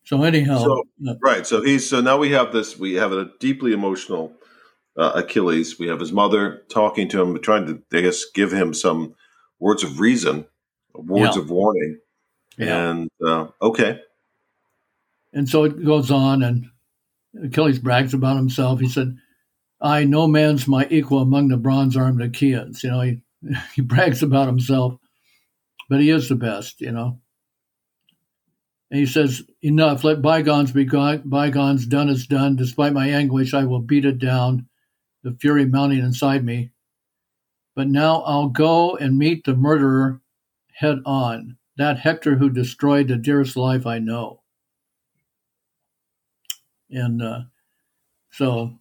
So 0.07 0.23
anyhow, 0.23 0.59
so, 0.59 0.85
right. 1.21 1.45
So 1.45 1.63
he's 1.63 1.91
so 1.91 2.01
now 2.01 2.17
we 2.17 2.31
have 2.31 2.53
this. 2.53 2.79
We 2.79 2.95
have 2.95 3.11
a 3.11 3.29
deeply 3.41 3.73
emotional 3.73 4.33
uh, 4.97 5.13
Achilles. 5.17 5.81
We 5.81 5.89
have 5.89 5.99
his 5.99 6.13
mother 6.13 6.63
talking 6.71 7.09
to 7.09 7.21
him, 7.21 7.41
trying 7.41 7.67
to, 7.67 7.83
I 7.93 8.03
guess, 8.03 8.25
give 8.33 8.53
him 8.53 8.73
some 8.73 9.17
words 9.59 9.83
of 9.83 9.99
reason, 9.99 10.47
words 10.95 11.35
yeah. 11.35 11.43
of 11.43 11.51
warning. 11.51 11.99
Yeah. 12.57 12.91
And 12.91 13.11
uh, 13.27 13.49
okay. 13.61 14.01
And 15.33 15.49
so 15.49 15.65
it 15.65 15.85
goes 15.85 16.13
on, 16.13 16.45
and 16.45 16.67
Achilles 17.43 17.81
brags 17.81 18.15
about 18.15 18.37
himself. 18.37 18.79
He 18.79 18.89
said, 18.89 19.17
I, 19.81 20.05
no 20.05 20.29
man's 20.29 20.69
my 20.69 20.87
equal 20.89 21.19
among 21.19 21.49
the 21.49 21.57
bronze 21.57 21.97
armed 21.97 22.23
Achaeans. 22.23 22.85
You 22.85 22.91
know, 22.91 23.01
he, 23.01 23.23
he 23.75 23.83
brags 23.83 24.23
about 24.23 24.47
himself, 24.47 24.95
but 25.91 26.01
he 26.01 26.11
is 26.11 26.29
the 26.29 26.37
best, 26.37 26.81
you 26.81 26.93
know. 26.93 27.19
And 28.90 29.00
he 29.00 29.07
says, 29.07 29.43
Enough, 29.62 30.05
let 30.05 30.23
bygones 30.23 30.73
be 30.73 30.85
gone 30.85 31.23
bygones, 31.25 31.87
done 31.87 32.09
is 32.09 32.26
done. 32.26 32.57
Despite 32.57 32.93
my 32.93 33.09
anguish, 33.09 33.52
I 33.52 33.64
will 33.64 33.81
beat 33.81 34.05
it 34.05 34.19
down, 34.19 34.66
the 35.23 35.37
fury 35.40 35.66
mounting 35.66 35.99
inside 35.99 36.45
me. 36.45 36.71
But 37.75 37.88
now 37.88 38.23
I'll 38.23 38.49
go 38.49 38.97
and 38.97 39.19
meet 39.19 39.45
the 39.45 39.55
murderer 39.55 40.21
head 40.73 40.99
on, 41.05 41.57
that 41.76 41.99
Hector 41.99 42.37
who 42.37 42.49
destroyed 42.49 43.09
the 43.09 43.16
dearest 43.16 43.57
life 43.57 43.87
I 43.87 43.99
know. 43.99 44.43
And 46.90 47.23
uh, 47.23 47.40
so. 48.31 48.78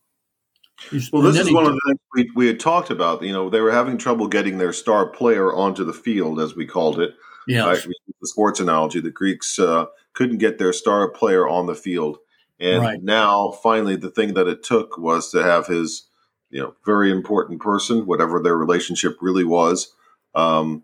Well, 1.12 1.24
this 1.24 1.40
is 1.40 1.54
one 1.54 1.66
of 1.66 1.72
the 1.72 1.82
things 1.88 2.00
we, 2.14 2.32
we 2.36 2.48
had 2.48 2.60
talked 2.60 2.90
about. 2.90 3.24
You 3.24 3.32
know, 3.32 3.50
they 3.50 3.62
were 3.62 3.72
having 3.72 3.98
trouble 3.98 4.28
getting 4.28 4.58
their 4.58 4.74
star 4.74 5.08
player 5.08 5.54
onto 5.54 5.86
the 5.86 5.94
field, 5.94 6.40
as 6.40 6.56
we 6.56 6.66
called 6.66 7.00
it. 7.00 7.16
Yeah. 7.48 7.68
Right? 7.68 7.86
The 8.22 8.28
sports 8.28 8.60
analogy. 8.60 9.00
The 9.00 9.12
Greeks 9.12 9.60
uh, 9.60 9.86
couldn't 10.14 10.38
get 10.38 10.58
their 10.58 10.74
star 10.74 11.10
player 11.10 11.48
on 11.48 11.68
the 11.68 11.76
field. 11.76 12.18
And 12.60 12.82
right. 12.82 13.04
now, 13.04 13.52
finally, 13.52 13.98
the 13.98 14.10
thing 14.10 14.34
that 14.36 14.48
it 14.48 14.64
took 14.64 14.98
was 14.98 15.32
to 15.32 15.44
have 15.44 15.68
his, 15.68 16.08
you 16.50 16.62
know, 16.62 16.74
very 16.86 17.12
important 17.12 17.62
person, 17.62 18.06
whatever 18.06 18.42
their 18.42 18.58
relationship 18.58 19.18
really 19.22 19.44
was, 19.44 19.94
um, 20.34 20.84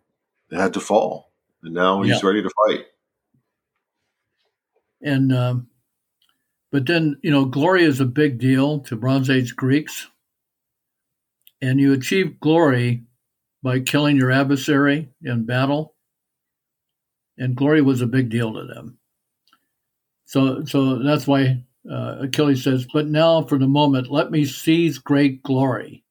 had 0.52 0.74
to 0.74 0.82
fall. 0.82 1.32
And 1.64 1.74
now 1.74 2.02
he's 2.02 2.22
yeah. 2.22 2.28
ready 2.28 2.44
to 2.44 2.50
fight. 2.68 2.86
And 5.02 5.34
um, 5.34 5.68
but 6.72 6.86
then, 6.86 7.18
you 7.22 7.32
know, 7.32 7.46
glory 7.46 7.84
is 7.84 8.00
a 8.00 8.06
big 8.06 8.38
deal 8.38 8.80
to 8.82 8.96
Bronze 8.96 9.30
Age 9.30 9.56
Greeks. 9.56 10.08
And 11.62 11.80
you 11.80 11.94
achieve 11.94 12.40
glory 12.40 13.04
by 13.64 13.80
killing 13.80 14.18
your 14.18 14.32
adversary 14.32 15.10
in 15.24 15.46
battle. 15.46 15.96
And 17.38 17.56
glory 17.56 17.82
was 17.82 18.02
a 18.02 18.08
big 18.08 18.30
deal 18.30 18.54
to 18.54 18.66
them. 18.66 18.98
So, 20.26 20.64
so 20.66 21.00
that's 21.00 21.28
why 21.28 21.64
uh, 21.90 22.18
Achilles 22.22 22.64
says, 22.64 22.86
But 22.92 23.08
now 23.08 23.44
for 23.44 23.58
the 23.58 23.68
moment, 23.68 24.12
let 24.12 24.32
me 24.32 24.46
seize 24.46 24.98
great 24.98 25.44
glory. 25.44 26.04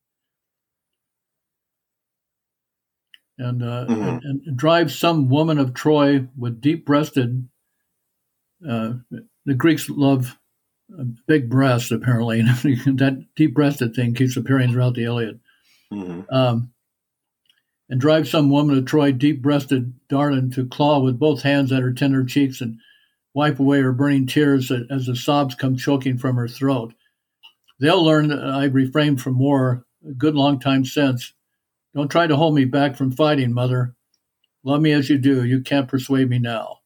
And, 3.38 3.62
uh, 3.62 3.86
mm-hmm. 3.88 4.26
and, 4.26 4.42
and, 4.44 4.56
drive 4.56 4.92
some 4.92 5.30
woman 5.30 5.58
of 5.58 5.72
Troy 5.72 6.26
with 6.36 6.60
deep 6.60 6.84
breasted. 6.84 7.48
Uh, 8.68 8.94
the 9.46 9.54
Greeks 9.54 9.88
love 9.88 10.36
big 11.26 11.48
breasts, 11.48 11.90
apparently. 11.90 12.42
that 12.42 13.26
deep 13.36 13.54
breasted 13.54 13.94
thing 13.94 14.14
keeps 14.14 14.36
appearing 14.36 14.72
throughout 14.72 14.94
the 14.94 15.04
Iliad. 15.04 15.40
Mm-hmm. 15.92 16.34
Um, 16.34 16.72
and 17.90 18.00
drive 18.00 18.28
some 18.28 18.48
woman 18.48 18.78
of 18.78 18.86
Troy, 18.86 19.10
deep 19.10 19.42
breasted 19.42 19.92
Dardan, 20.08 20.52
to 20.52 20.64
claw 20.64 21.00
with 21.00 21.18
both 21.18 21.42
hands 21.42 21.72
at 21.72 21.82
her 21.82 21.92
tender 21.92 22.24
cheeks 22.24 22.60
and 22.60 22.78
wipe 23.34 23.58
away 23.58 23.80
her 23.80 23.92
burning 23.92 24.28
tears 24.28 24.70
as 24.90 25.06
the 25.06 25.16
sobs 25.16 25.56
come 25.56 25.76
choking 25.76 26.16
from 26.16 26.36
her 26.36 26.46
throat. 26.46 26.94
They'll 27.80 28.04
learn 28.04 28.28
that 28.28 28.44
I 28.44 28.64
refrained 28.66 29.20
from 29.20 29.40
war 29.40 29.84
a 30.08 30.12
good 30.12 30.36
long 30.36 30.60
time 30.60 30.84
since. 30.84 31.32
Don't 31.92 32.10
try 32.10 32.28
to 32.28 32.36
hold 32.36 32.54
me 32.54 32.64
back 32.64 32.94
from 32.94 33.10
fighting, 33.10 33.52
mother. 33.52 33.96
Love 34.62 34.80
me 34.80 34.92
as 34.92 35.10
you 35.10 35.18
do. 35.18 35.44
You 35.44 35.60
can't 35.60 35.88
persuade 35.88 36.30
me 36.30 36.38
now. 36.38 36.78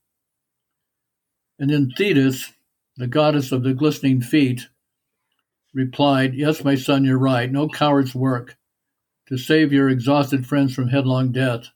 And 1.59 1.69
then 1.69 1.93
Thetis, 1.97 2.53
the 2.97 3.07
goddess 3.07 3.53
of 3.53 3.63
the 3.63 3.75
glistening 3.75 4.23
feet, 4.23 4.69
replied, 5.75 6.35
Yes, 6.35 6.65
my 6.65 6.77
son, 6.77 7.05
you're 7.05 7.19
right. 7.19 7.51
No 7.51 7.69
coward's 7.69 8.15
work 8.15 8.57
to 9.29 9.39
save 9.39 9.73
your 9.73 9.89
exhausted 9.89 10.47
friends 10.47 10.75
from 10.75 10.89
headlong 10.89 11.33
death. 11.33 11.71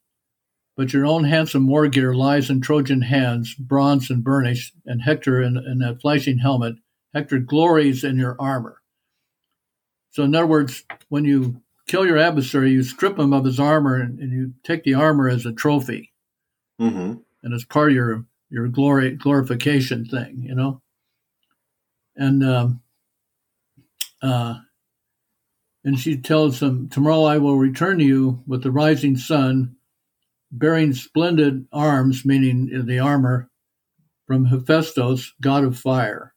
But 0.76 0.92
your 0.92 1.06
own 1.06 1.24
handsome 1.24 1.66
war 1.66 1.88
gear 1.88 2.14
lies 2.14 2.50
in 2.50 2.60
Trojan 2.60 3.02
hands, 3.02 3.54
bronze 3.54 4.10
and 4.10 4.22
burnished, 4.22 4.74
and 4.86 5.02
Hector 5.02 5.42
in, 5.42 5.56
in 5.56 5.78
that 5.78 6.00
flashing 6.00 6.38
helmet. 6.38 6.76
Hector 7.14 7.38
glories 7.38 8.04
in 8.04 8.16
your 8.16 8.36
armor. 8.38 8.80
So, 10.10 10.22
in 10.22 10.34
other 10.34 10.46
words, 10.46 10.84
when 11.08 11.24
you 11.24 11.60
kill 11.86 12.06
your 12.06 12.18
adversary, 12.18 12.70
you 12.70 12.82
strip 12.82 13.18
him 13.18 13.32
of 13.32 13.44
his 13.44 13.58
armor 13.58 13.96
and, 13.96 14.18
and 14.20 14.32
you 14.32 14.52
take 14.62 14.84
the 14.84 14.94
armor 14.94 15.28
as 15.28 15.46
a 15.46 15.52
trophy. 15.52 16.12
Mm-hmm. 16.80 17.14
And 17.42 17.54
it's 17.54 17.64
part 17.64 17.90
of 17.90 17.96
your, 17.96 18.24
your 18.50 18.68
glory 18.68 19.12
glorification 19.12 20.04
thing, 20.04 20.42
you 20.42 20.54
know? 20.54 20.80
and 22.18 22.44
um, 22.44 22.80
uh, 24.20 24.58
and 25.84 25.98
she 25.98 26.16
tells 26.16 26.60
him, 26.60 26.88
"Tomorrow 26.88 27.24
I 27.24 27.38
will 27.38 27.56
return 27.58 27.98
to 27.98 28.04
you 28.04 28.42
with 28.46 28.62
the 28.62 28.70
rising 28.70 29.16
sun, 29.16 29.76
bearing 30.50 30.92
splendid 30.92 31.66
arms, 31.72 32.24
meaning 32.24 32.86
the 32.86 32.98
armor, 32.98 33.50
from 34.26 34.46
Hephaestus, 34.46 35.34
god 35.40 35.64
of 35.64 35.78
fire." 35.78 36.34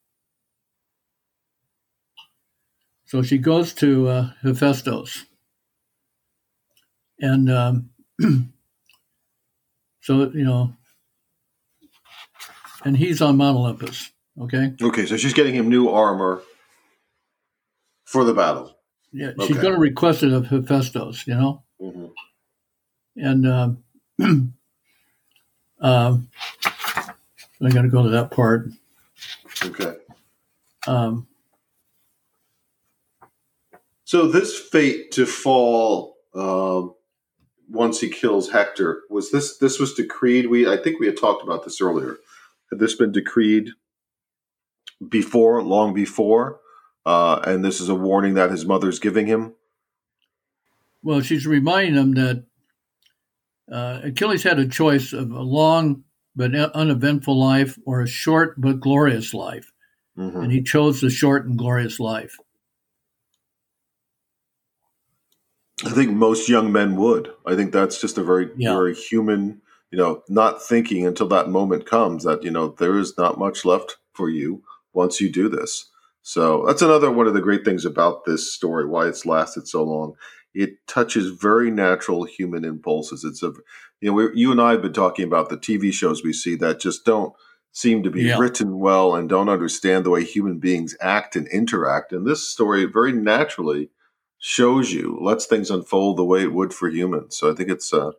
So 3.06 3.22
she 3.22 3.38
goes 3.38 3.74
to 3.74 4.08
uh, 4.08 4.32
Hephaestus, 4.42 5.26
and 7.20 7.52
um, 7.52 7.90
so 10.02 10.32
you 10.32 10.46
know, 10.46 10.74
and 12.86 12.96
he's 12.96 13.22
on 13.22 13.38
Mount 13.38 13.58
Olympus. 13.58 14.12
Okay. 14.40 14.74
Okay, 14.82 15.06
so 15.06 15.18
she's 15.18 15.34
getting 15.34 15.54
him 15.54 15.68
new 15.68 15.90
armor 15.90 16.42
for 18.06 18.24
the 18.24 18.34
battle. 18.34 18.78
Yeah, 19.14 19.32
she's 19.46 19.58
going 19.58 19.74
to 19.74 19.80
request 19.80 20.24
it 20.24 20.32
of 20.32 20.48
Hephaestus, 20.48 21.28
you 21.28 21.36
know? 21.36 21.64
Mm-hmm. 21.82 22.06
And 23.18 23.48
um, 23.48 23.84
uh, 25.82 26.18
I 27.64 27.70
got 27.70 27.82
to 27.82 27.90
go 27.90 28.04
to 28.04 28.10
that 28.10 28.32
part. 28.32 28.70
Okay. 29.64 29.96
Um, 30.88 31.28
so 34.06 34.28
this 34.28 34.58
fate 34.58 35.12
to 35.12 35.26
fall 35.26 36.18
um, 36.34 36.96
once 37.70 38.00
he 38.00 38.10
kills 38.10 38.50
Hector 38.50 39.02
was 39.10 39.32
this. 39.32 39.58
This 39.58 39.80
was 39.80 39.94
decreed. 39.94 40.48
We 40.48 40.68
I 40.68 40.78
think 40.78 41.00
we 41.00 41.06
had 41.06 41.18
talked 41.18 41.44
about 41.44 41.64
this 41.64 41.82
earlier. 41.82 42.18
Had 42.72 42.80
this 42.80 42.96
been 42.96 43.12
decreed 43.12 43.70
before, 45.08 45.62
long 45.62 45.94
before, 45.94 46.60
uh, 47.06 47.42
and 47.46 47.64
this 47.64 47.80
is 47.80 47.90
a 47.90 47.96
warning 47.96 48.36
that 48.36 48.52
his 48.52 48.66
mother's 48.66 49.00
giving 49.00 49.28
him. 49.28 49.54
Well, 51.04 51.22
she's 51.22 51.48
reminding 51.48 51.96
him 51.96 52.14
that 52.14 52.46
uh, 53.72 54.02
Achilles 54.04 54.44
had 54.44 54.60
a 54.60 54.68
choice 54.68 55.14
of 55.14 55.32
a 55.32 55.42
long 55.42 56.04
but 56.36 56.54
uneventful 56.54 57.38
life 57.38 57.78
or 57.86 58.02
a 58.02 58.08
short 58.08 58.60
but 58.60 58.80
glorious 58.80 59.34
life. 59.34 59.72
Mm-hmm. 60.18 60.42
And 60.42 60.52
he 60.52 60.62
chose 60.62 61.02
the 61.02 61.10
short 61.10 61.46
and 61.46 61.58
glorious 61.58 62.00
life. 62.00 62.38
I 65.84 65.90
think 65.90 66.12
most 66.12 66.48
young 66.48 66.72
men 66.72 66.96
would. 66.98 67.32
I 67.46 67.56
think 67.56 67.72
that's 67.72 68.00
just 68.00 68.18
a 68.18 68.24
very, 68.24 68.50
yeah. 68.56 68.74
very 68.74 68.94
human, 68.94 69.62
you 69.90 69.98
know, 69.98 70.22
not 70.30 70.62
thinking 70.62 71.08
until 71.08 71.28
that 71.30 71.50
moment 71.50 71.88
comes 71.88 72.24
that, 72.24 72.44
you 72.44 72.52
know, 72.52 72.76
there 72.78 73.00
is 73.00 73.18
not 73.18 73.40
much 73.40 73.66
left 73.66 73.98
for 74.14 74.30
you 74.30 74.64
once 74.94 75.20
you 75.20 75.32
do 75.32 75.50
this. 75.50 75.90
So 76.24 76.66
that's 76.66 76.82
another 76.82 77.12
one 77.12 77.28
of 77.28 77.34
the 77.34 77.42
great 77.42 77.66
things 77.66 77.86
about 77.86 78.26
this 78.26 78.54
story, 78.54 78.86
why 78.86 79.08
it's 79.08 79.26
lasted 79.26 79.68
so 79.68 79.84
long. 79.84 80.14
It 80.54 80.86
touches 80.88 81.30
very 81.30 81.72
natural 81.72 82.26
human 82.26 82.66
impulses. 82.66 83.24
It's 83.24 83.42
a, 83.42 83.54
you 84.02 84.12
know, 84.12 84.32
you 84.34 84.52
and 84.52 84.62
I 84.62 84.72
have 84.72 84.82
been 84.82 84.94
talking 84.94 85.26
about 85.26 85.50
the 85.50 85.58
TV 85.58 85.92
shows 85.92 86.24
we 86.24 86.34
see 86.34 86.56
that 86.56 86.80
just 86.80 87.06
don't 87.06 87.34
seem 87.72 88.04
to 88.04 88.12
be 88.12 88.24
yeah. 88.24 88.38
written 88.38 88.80
well 88.80 89.16
and 89.16 89.30
don't 89.30 89.50
understand 89.50 90.06
the 90.06 90.10
way 90.10 90.24
human 90.24 90.60
beings 90.60 90.96
act 91.00 91.36
and 91.36 91.48
interact. 91.48 92.12
And 92.12 92.28
this 92.28 92.48
story 92.48 92.86
very 92.86 93.14
naturally 93.14 93.90
shows 94.40 94.92
you, 94.92 95.18
lets 95.22 95.46
things 95.46 95.72
unfold 95.72 96.18
the 96.18 96.26
way 96.26 96.42
it 96.42 96.54
would 96.54 96.74
for 96.74 96.90
humans. 96.90 97.38
So 97.38 97.50
I 97.50 97.56
think 97.56 97.70
it's, 97.70 97.94
uh, 97.94 98.10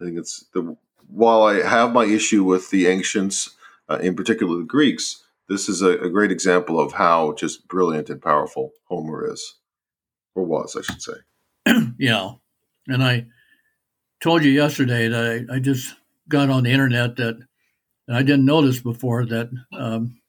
I 0.00 0.04
think 0.04 0.18
it's 0.18 0.44
the, 0.52 0.76
while 1.08 1.42
I 1.42 1.62
have 1.62 1.92
my 1.92 2.04
issue 2.04 2.42
with 2.42 2.70
the 2.70 2.86
ancients, 2.86 3.54
uh, 3.88 3.98
in 4.02 4.16
particular 4.16 4.58
the 4.58 4.64
Greeks, 4.64 5.22
this 5.48 5.68
is 5.68 5.82
a, 5.82 5.98
a, 5.98 6.10
great 6.10 6.32
example 6.32 6.80
of 6.80 6.92
how 6.92 7.32
just 7.34 7.68
brilliant 7.68 8.10
and 8.10 8.20
powerful 8.20 8.72
Homer 8.88 9.32
is, 9.32 9.58
or 10.34 10.44
was, 10.44 10.76
I 10.76 10.82
should 10.82 11.02
say. 11.02 11.92
yeah. 11.98 12.32
And 12.88 13.02
I 13.02 13.26
told 14.20 14.44
you 14.44 14.50
yesterday 14.50 15.08
that 15.08 15.46
I, 15.50 15.56
I, 15.56 15.58
just 15.58 15.94
got 16.28 16.50
on 16.50 16.64
the 16.64 16.72
internet 16.72 17.16
that 17.16 17.36
and 18.08 18.16
I 18.16 18.22
didn't 18.22 18.44
notice 18.44 18.80
before 18.80 19.26
that 19.26 19.50
um, 19.72 20.20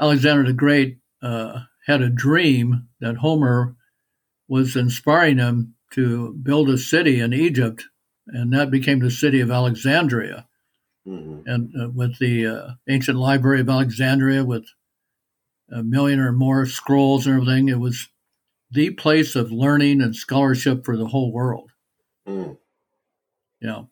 Alexander 0.00 0.44
the 0.44 0.52
Great 0.52 0.98
uh, 1.22 1.60
had 1.86 2.02
a 2.02 2.08
dream 2.08 2.88
that 3.00 3.16
Homer 3.16 3.76
was 4.48 4.76
inspiring 4.76 5.38
him 5.38 5.74
to 5.92 6.34
build 6.34 6.68
a 6.68 6.78
city 6.78 7.20
in 7.20 7.32
Egypt, 7.32 7.84
and 8.26 8.52
that 8.52 8.70
became 8.70 9.00
the 9.00 9.10
city 9.10 9.40
of 9.40 9.50
Alexandria. 9.50 10.46
Mm-hmm. 11.06 11.40
And 11.46 11.72
uh, 11.80 11.88
with 11.90 12.18
the 12.18 12.46
uh, 12.46 12.70
ancient 12.88 13.18
library 13.18 13.60
of 13.60 13.68
Alexandria, 13.68 14.44
with 14.44 14.64
a 15.70 15.82
million 15.82 16.20
or 16.20 16.32
more 16.32 16.66
scrolls 16.66 17.26
and 17.26 17.36
everything, 17.36 17.68
it 17.68 17.78
was 17.78 18.08
the 18.70 18.90
place 18.90 19.36
of 19.36 19.52
learning 19.52 20.02
and 20.02 20.16
scholarship 20.16 20.84
for 20.84 20.96
the 20.96 21.06
whole 21.06 21.32
world. 21.32 21.70
Mm. 22.26 22.58
Yeah. 23.60 23.82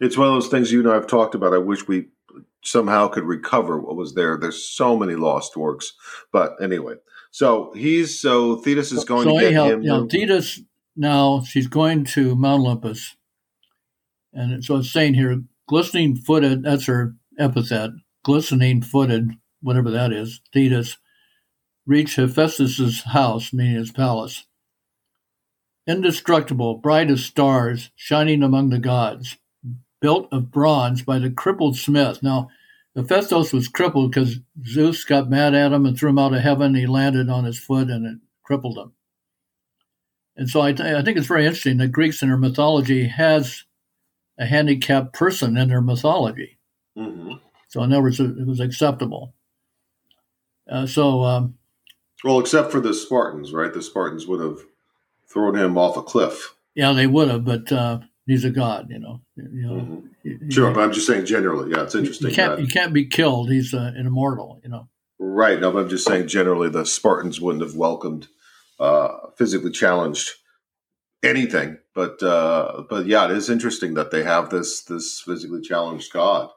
It's 0.00 0.16
one 0.16 0.28
of 0.28 0.34
those 0.34 0.48
things 0.48 0.72
you 0.72 0.80
and 0.80 0.90
I 0.90 0.94
have 0.94 1.06
talked 1.06 1.34
about. 1.34 1.54
I 1.54 1.58
wish 1.58 1.86
we 1.86 2.08
somehow 2.62 3.08
could 3.08 3.24
recover 3.24 3.78
what 3.78 3.96
was 3.96 4.14
there. 4.14 4.36
There's 4.36 4.64
so 4.64 4.96
many 4.96 5.14
lost 5.14 5.56
works. 5.56 5.94
But 6.32 6.56
anyway, 6.62 6.94
so 7.30 7.72
he's 7.74 8.20
so 8.20 8.56
Thetis 8.56 8.92
is 8.92 9.04
going 9.04 9.24
so 9.24 9.38
to 9.38 9.40
get 9.40 9.52
him. 9.52 9.82
Know, 9.82 10.06
Thetis 10.06 10.60
now 10.96 11.42
she's 11.42 11.66
going 11.66 12.04
to 12.04 12.34
Mount 12.34 12.62
Olympus, 12.62 13.16
and 14.32 14.64
so 14.64 14.76
it's 14.76 14.90
saying 14.90 15.14
here, 15.14 15.42
glistening 15.68 16.16
footed. 16.16 16.64
That's 16.64 16.86
her 16.86 17.14
epithet. 17.38 17.90
Glistening 18.24 18.82
footed, 18.82 19.30
whatever 19.62 19.90
that 19.90 20.12
is. 20.12 20.40
Thetis 20.52 20.96
reached 21.86 22.16
Hephaestus's 22.16 23.04
house, 23.04 23.52
meaning 23.52 23.76
his 23.76 23.92
palace. 23.92 24.44
Indestructible, 25.86 26.76
bright 26.78 27.10
as 27.10 27.24
stars, 27.24 27.90
shining 27.94 28.42
among 28.42 28.70
the 28.70 28.78
gods, 28.78 29.38
built 30.00 30.28
of 30.32 30.50
bronze 30.50 31.02
by 31.02 31.18
the 31.18 31.30
crippled 31.30 31.78
smith. 31.78 32.22
Now, 32.22 32.48
Hephaestus 32.94 33.52
was 33.52 33.68
crippled 33.68 34.10
because 34.10 34.40
Zeus 34.66 35.04
got 35.04 35.30
mad 35.30 35.54
at 35.54 35.72
him 35.72 35.86
and 35.86 35.96
threw 35.96 36.10
him 36.10 36.18
out 36.18 36.34
of 36.34 36.40
heaven. 36.40 36.74
He 36.74 36.86
landed 36.86 37.30
on 37.30 37.44
his 37.44 37.58
foot 37.58 37.88
and 37.88 38.04
it 38.04 38.18
crippled 38.42 38.76
him. 38.76 38.92
And 40.36 40.48
so 40.50 40.60
I, 40.60 40.72
th- 40.72 40.94
I 40.94 41.02
think 41.02 41.16
it's 41.16 41.26
very 41.26 41.44
interesting 41.44 41.78
that 41.78 41.92
Greeks 41.92 42.22
in 42.22 42.28
their 42.28 42.36
mythology 42.36 43.06
has 43.06 43.64
a 44.38 44.46
handicapped 44.46 45.12
person 45.12 45.56
in 45.56 45.68
their 45.68 45.80
mythology. 45.80 46.58
Mm-hmm. 46.96 47.32
So 47.68 47.82
in 47.82 47.92
other 47.92 48.02
words, 48.02 48.20
it 48.20 48.46
was 48.46 48.60
acceptable. 48.60 49.34
Uh, 50.70 50.86
so, 50.86 51.22
um, 51.22 51.54
well, 52.24 52.38
except 52.38 52.72
for 52.72 52.80
the 52.80 52.94
Spartans, 52.94 53.52
right? 53.52 53.72
The 53.72 53.82
Spartans 53.82 54.26
would 54.26 54.40
have 54.40 54.58
thrown 55.30 55.56
him 55.56 55.78
off 55.78 55.96
a 55.96 56.02
cliff. 56.02 56.54
Yeah, 56.74 56.92
they 56.92 57.06
would 57.06 57.28
have, 57.28 57.44
but 57.44 57.70
uh, 57.72 58.00
he's 58.26 58.44
a 58.44 58.50
god, 58.50 58.88
you 58.90 58.98
know. 58.98 59.20
You 59.36 59.48
know 59.48 60.02
mm-hmm. 60.24 60.48
sure, 60.50 60.72
but 60.72 60.82
I'm 60.82 60.92
just 60.92 61.06
saying 61.06 61.26
generally. 61.26 61.70
Yeah, 61.70 61.82
it's 61.82 61.94
interesting. 61.94 62.30
You 62.30 62.36
can't, 62.36 62.60
he 62.60 62.66
can't 62.66 62.92
be 62.92 63.06
killed. 63.06 63.50
He's 63.50 63.74
uh, 63.74 63.92
an 63.96 64.06
immortal, 64.06 64.60
you 64.62 64.70
know. 64.70 64.88
Right. 65.18 65.60
No, 65.60 65.72
but 65.72 65.80
I'm 65.80 65.88
just 65.88 66.06
saying 66.06 66.28
generally 66.28 66.68
the 66.68 66.86
Spartans 66.86 67.40
wouldn't 67.40 67.64
have 67.64 67.74
welcomed 67.74 68.28
uh, 68.78 69.08
physically 69.36 69.72
challenged 69.72 70.30
anything. 71.22 71.78
But 71.98 72.22
uh, 72.22 72.84
but 72.88 73.06
yeah, 73.06 73.24
it 73.24 73.32
is 73.32 73.50
interesting 73.50 73.94
that 73.94 74.12
they 74.12 74.22
have 74.22 74.50
this 74.50 74.82
this 74.82 75.20
physically 75.20 75.60
challenged 75.60 76.12
god. 76.12 76.48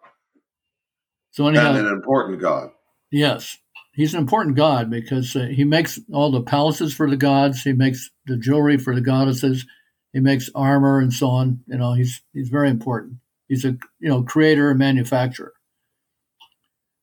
So 1.32 1.48
anyhow, 1.48 1.74
and 1.74 1.88
an 1.88 1.92
important 1.92 2.40
god. 2.40 2.70
Yes, 3.12 3.58
he's 3.96 4.14
an 4.14 4.20
important 4.20 4.56
god 4.56 4.92
because 4.92 5.36
uh, 5.36 5.48
he 5.48 5.64
makes 5.64 6.00
all 6.14 6.30
the 6.30 6.44
palaces 6.44 6.94
for 6.94 7.10
the 7.10 7.18
gods. 7.18 7.64
He 7.64 7.74
makes 7.74 8.12
the 8.28 8.38
jewelry 8.38 8.78
for 8.78 8.94
the 8.94 9.02
goddesses 9.02 9.66
he 10.14 10.20
makes 10.20 10.52
armor 10.54 11.00
and 11.00 11.12
so 11.12 11.30
on. 11.30 11.62
You 11.66 11.80
know, 11.80 11.94
he's 11.94 12.22
he's 12.34 12.50
very 12.50 12.70
important. 12.70 13.16
He's 13.48 13.66
a 13.66 13.78
you 14.00 14.10
know 14.10 14.22
creator 14.22 14.70
and 14.70 14.78
manufacturer. 14.78 15.54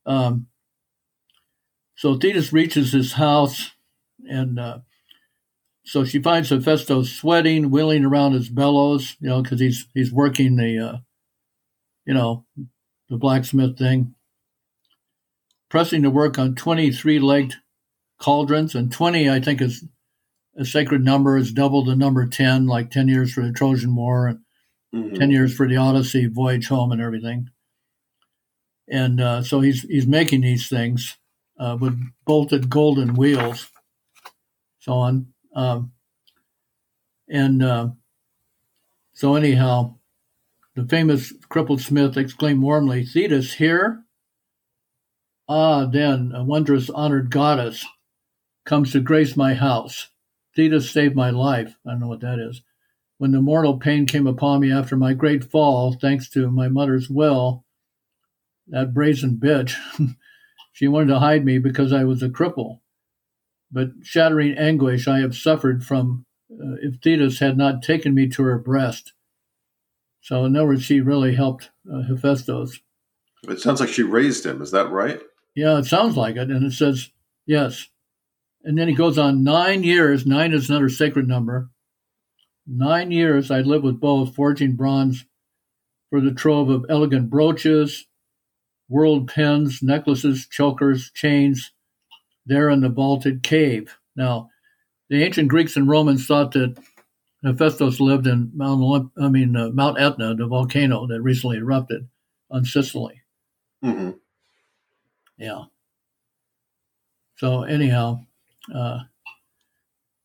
Um, 0.07 0.47
so 1.97 2.17
Thetis 2.17 2.53
reaches 2.53 2.93
his 2.93 3.15
house, 3.15 3.73
and 4.31 4.61
uh, 4.61 4.79
so 5.89 6.05
she 6.05 6.21
finds 6.21 6.51
Hephaestus 6.51 7.11
sweating, 7.11 7.71
wheeling 7.71 8.05
around 8.05 8.35
his 8.35 8.51
bellows, 8.51 9.17
you 9.21 9.29
know, 9.29 9.43
because 9.43 9.59
he's 9.59 9.87
he's 9.95 10.13
working 10.13 10.57
the, 10.57 10.79
uh, 10.79 10.97
you 12.05 12.13
know, 12.13 12.45
the 13.09 13.17
blacksmith 13.17 13.79
thing, 13.79 14.15
pressing 15.71 16.03
to 16.03 16.11
work 16.11 16.39
on 16.39 16.55
twenty 16.55 16.93
three-legged 16.93 17.55
cauldrons, 18.21 18.75
and 18.75 18.93
twenty 18.93 19.31
I 19.31 19.41
think 19.41 19.63
is 19.63 19.83
a 20.59 20.65
sacred 20.67 21.03
number 21.03 21.39
is 21.39 21.53
double 21.53 21.85
the 21.85 21.95
number 21.95 22.27
10, 22.27 22.67
like 22.67 22.91
10 22.91 23.07
years 23.07 23.33
for 23.33 23.43
the 23.43 23.53
Trojan 23.53 23.95
War, 23.95 24.41
mm-hmm. 24.93 25.15
10 25.15 25.31
years 25.31 25.55
for 25.55 25.69
the 25.69 25.77
Odyssey 25.77 26.27
voyage 26.27 26.67
home 26.67 26.91
and 26.91 27.01
everything. 27.01 27.49
And 28.91 29.21
uh, 29.21 29.43
so 29.43 29.61
he's, 29.61 29.83
he's 29.83 30.09
making 30.09 30.41
these 30.41 30.69
things 30.69 31.17
uh, 31.61 31.77
with 31.81 31.97
bolted 32.27 32.69
golden 32.69 33.15
wheels, 33.15 33.71
so 34.81 34.95
on. 34.95 35.29
Um, 35.55 35.93
and 37.29 37.63
uh, 37.63 37.89
so, 39.13 39.35
anyhow, 39.35 39.97
the 40.75 40.85
famous 40.85 41.33
crippled 41.49 41.81
smith 41.81 42.17
exclaimed 42.17 42.63
warmly, 42.63 43.05
Thetis 43.05 43.55
here? 43.55 44.05
Ah, 45.49 45.87
then, 45.87 46.33
a 46.35 46.45
wondrous 46.45 46.89
honored 46.91 47.31
goddess 47.31 47.85
comes 48.65 48.93
to 48.93 49.01
grace 49.01 49.37
my 49.37 49.55
house. 49.55 50.09
Thetis 50.55 50.91
saved 50.91 51.17
my 51.17 51.31
life. 51.31 51.77
I 51.87 51.91
don't 51.91 52.01
know 52.01 52.09
what 52.09 52.21
that 52.21 52.39
is. 52.39 52.63
When 53.17 53.33
the 53.33 53.41
mortal 53.41 53.79
pain 53.79 54.07
came 54.07 54.27
upon 54.27 54.61
me 54.61 54.71
after 54.71 54.97
my 54.97 55.15
great 55.15 55.43
fall, 55.43 55.95
thanks 55.95 56.29
to 56.31 56.51
my 56.51 56.69
mother's 56.69 57.11
will, 57.11 57.65
that 58.69 58.95
brazen 58.95 59.37
bitch, 59.43 59.75
she 60.73 60.87
wanted 60.87 61.09
to 61.09 61.19
hide 61.19 61.45
me 61.45 61.59
because 61.59 61.93
I 61.93 62.05
was 62.05 62.23
a 62.23 62.29
cripple. 62.29 62.81
But 63.71 63.91
shattering 64.03 64.57
anguish 64.57 65.07
I 65.07 65.19
have 65.21 65.37
suffered 65.37 65.85
from 65.85 66.25
uh, 66.51 66.77
if 66.81 67.01
Thetis 67.03 67.41
had 67.41 67.57
not 67.57 67.83
taken 67.83 68.15
me 68.15 68.29
to 68.29 68.43
her 68.43 68.59
breast. 68.59 69.13
So, 70.21 70.45
in 70.45 70.57
other 70.57 70.67
words, 70.67 70.85
she 70.85 71.01
really 71.01 71.35
helped 71.35 71.71
uh, 71.93 72.03
Hephaestus. 72.03 72.81
It 73.45 73.61
sounds 73.61 73.81
like 73.81 73.91
she 73.91 74.03
raised 74.03 74.45
him. 74.45 74.63
Is 74.63 74.73
that 74.73 74.91
right? 74.91 75.21
Yeah, 75.55 75.79
it 75.79 75.85
sounds 75.85 76.17
like 76.17 76.37
it. 76.37 76.51
And 76.51 76.65
it 76.65 76.73
says, 76.73 77.11
yes, 77.47 77.89
and 78.65 78.77
then 78.77 78.89
he 78.89 78.95
goes 78.95 79.19
on 79.19 79.45
nine 79.45 79.83
years. 79.83 80.27
Nine 80.27 80.53
is 80.53 80.69
another 80.69 80.89
sacred 80.89 81.29
number. 81.29 81.71
Nine 82.67 83.11
years 83.11 83.51
I 83.51 83.61
lived 83.61 83.85
with 83.85 84.01
both, 84.01 84.35
forging 84.35 84.77
bronze 84.77 85.25
for 86.11 86.21
the 86.21 86.33
trove 86.33 86.69
of 86.69 86.85
elegant 86.89 87.31
brooches, 87.31 88.07
world 88.89 89.29
pins, 89.29 89.83
necklaces, 89.83 90.47
chokers, 90.47 91.11
chains, 91.13 91.73
there 92.49 92.71
in 92.71 92.81
the 92.81 92.89
vaulted 92.89 93.43
cave. 93.43 93.97
Now, 94.17 94.51
the 95.09 95.23
ancient 95.23 95.49
Greeks 95.49 95.77
and 95.77 95.89
Romans 95.89 96.27
thought 96.27 96.53
that 96.53 96.77
Hephaestus 97.45 98.01
lived 98.01 98.27
in 98.27 98.51
Mount 98.55 98.81
Olymp- 98.81 99.11
I 99.23 99.29
mean 99.29 99.55
uh, 99.57 99.71
Mount 99.71 100.01
Etna, 100.01 100.35
the 100.35 100.47
volcano 100.47 101.07
that 101.07 101.23
recently 101.23 101.59
erupted 101.59 102.09
on 102.51 102.65
Sicily. 102.65 103.23
Mm-hmm. 103.85 104.11
Yeah. 105.37 105.65
So 107.37 107.63
anyhow, 107.63 108.25
Uh, 108.75 109.01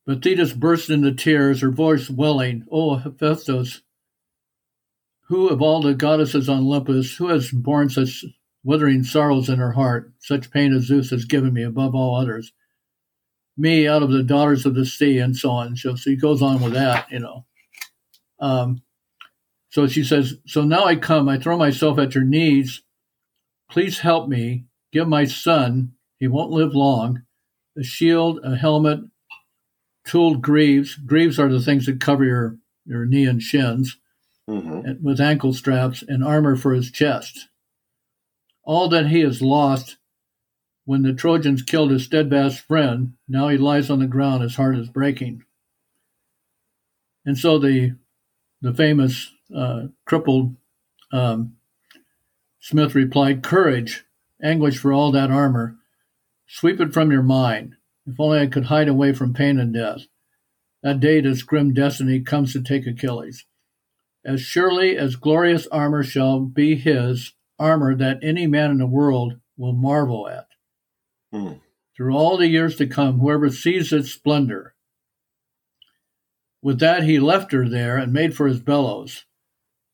but 0.06 0.22
Thetis 0.22 0.52
burst 0.52 0.90
into 0.90 1.14
tears, 1.14 1.62
her 1.62 1.72
voice 1.72 2.10
welling. 2.10 2.66
Oh, 2.70 2.96
Hephaestus, 2.96 3.82
who 5.28 5.48
of 5.48 5.62
all 5.62 5.82
the 5.82 5.94
goddesses 5.94 6.50
on 6.50 6.60
Olympus, 6.60 7.16
who 7.16 7.28
has 7.30 7.52
borne 7.52 7.90
such 7.90 8.26
withering 8.64 9.04
sorrows 9.04 9.50
in 9.50 9.60
her 9.60 9.72
heart, 9.72 10.14
such 10.20 10.52
pain 10.52 10.74
as 10.74 10.84
Zeus 10.84 11.10
has 11.10 11.26
given 11.26 11.54
me 11.54 11.64
above 11.64 11.96
all 11.96 12.16
others? 12.16 12.54
Me 13.58 13.88
out 13.88 14.04
of 14.04 14.12
the 14.12 14.24
daughters 14.24 14.66
of 14.66 14.76
the 14.76 14.86
sea, 14.86 15.20
and 15.20 15.36
so 15.36 15.52
on. 15.52 15.76
So, 15.76 15.96
so 15.96 16.10
he 16.10 16.16
goes 16.16 16.42
on 16.42 16.62
with 16.62 16.74
that, 16.74 17.12
you 17.12 17.20
know. 17.20 17.46
Um, 18.40 18.82
so 19.70 19.88
she 19.88 20.04
says, 20.04 20.36
So 20.46 20.64
now 20.64 20.86
I 20.86 20.96
come, 20.96 21.30
I 21.30 21.40
throw 21.40 21.58
myself 21.58 21.98
at 22.00 22.16
your 22.16 22.24
knees. 22.24 22.82
Please 23.70 24.00
help 24.00 24.30
me. 24.30 24.66
Give 24.92 25.08
my 25.08 25.26
son, 25.26 25.94
he 26.20 26.28
won't 26.28 26.52
live 26.52 26.76
long, 26.76 27.24
a 27.76 27.84
shield, 27.84 28.40
a 28.44 28.56
helmet, 28.56 29.00
tooled 30.06 30.44
greaves. 30.44 30.96
Greaves 30.96 31.40
are 31.40 31.50
the 31.50 31.60
things 31.60 31.88
that 31.88 32.00
cover 32.00 32.24
your, 32.24 32.58
your 32.86 33.06
knee 33.06 33.26
and 33.26 33.42
shins, 33.42 33.98
mm-hmm. 34.48 35.04
with 35.04 35.20
ankle 35.20 35.54
straps 35.54 36.04
and 36.08 36.24
armor 36.24 36.56
for 36.56 36.74
his 36.74 36.92
chest. 36.92 37.48
All 38.64 38.88
that 38.90 39.08
he 39.08 39.22
has 39.22 39.42
lost 39.42 39.98
when 40.86 41.02
the 41.02 41.14
Trojans 41.14 41.62
killed 41.62 41.92
his 41.92 42.04
steadfast 42.04 42.62
friend, 42.62 43.14
now 43.28 43.48
he 43.48 43.58
lies 43.58 43.90
on 43.90 44.00
the 44.00 44.08
ground, 44.08 44.44
his 44.44 44.56
heart 44.56 44.78
is 44.78 44.90
breaking. 44.90 45.44
And 47.26 47.38
so 47.38 47.58
the 47.58 47.96
the 48.62 48.74
famous 48.74 49.32
uh, 49.56 49.88
crippled 50.06 50.56
um, 51.12 51.58
Smith 52.60 52.96
replied, 52.96 53.44
Courage, 53.44 54.06
anguish 54.42 54.78
for 54.78 54.94
all 54.94 55.12
that 55.12 55.30
armor. 55.30 55.76
Sweep 56.48 56.80
it 56.80 56.94
from 56.94 57.12
your 57.12 57.22
mind. 57.22 57.76
If 58.06 58.18
only 58.18 58.40
I 58.40 58.48
could 58.48 58.66
hide 58.66 58.88
away 58.88 59.12
from 59.12 59.34
pain 59.34 59.60
and 59.60 59.74
death. 59.74 60.08
That 60.82 61.02
day 61.02 61.20
this 61.20 61.44
grim 61.44 61.74
destiny 61.74 62.22
comes 62.22 62.54
to 62.54 62.62
take 62.62 62.88
Achilles. 62.88 63.46
As 64.26 64.40
surely 64.40 64.98
as 64.98 65.18
glorious 65.18 65.68
armor 65.68 66.04
shall 66.04 66.40
be 66.40 66.76
his, 66.76 67.34
armor 67.64 67.96
that 67.96 68.20
any 68.22 68.46
man 68.46 68.72
in 68.72 68.78
the 68.78 68.86
world 68.86 69.40
will 69.56 69.74
marvel 69.74 70.28
at. 70.28 70.48
Hmm. 71.32 71.54
Through 71.96 72.16
all 72.16 72.38
the 72.38 72.48
years 72.48 72.76
to 72.78 72.88
come, 72.88 73.20
whoever 73.20 73.50
sees 73.50 73.94
its 73.94 74.12
splendor. 74.12 74.76
With 76.62 76.80
that, 76.80 77.04
he 77.04 77.20
left 77.20 77.52
her 77.52 77.70
there 77.70 77.98
and 77.98 78.12
made 78.12 78.36
for 78.36 78.48
his 78.48 78.60
bellows, 78.60 79.26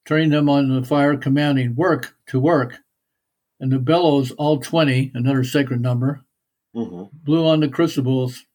turning 0.06 0.30
them 0.30 0.50
on 0.50 0.70
the 0.70 0.84
fire, 0.84 1.16
commanding, 1.18 1.76
Work 1.76 2.16
to 2.28 2.40
work. 2.40 2.78
And 3.60 3.72
the 3.72 3.80
bellows, 3.80 4.32
all 4.32 4.60
20, 4.60 5.12
another 5.14 5.44
sacred 5.44 5.82
number, 5.82 6.24
mm-hmm. 6.76 7.16
blew 7.24 7.46
on 7.46 7.60
the 7.60 7.68
crucibles, 7.68 8.46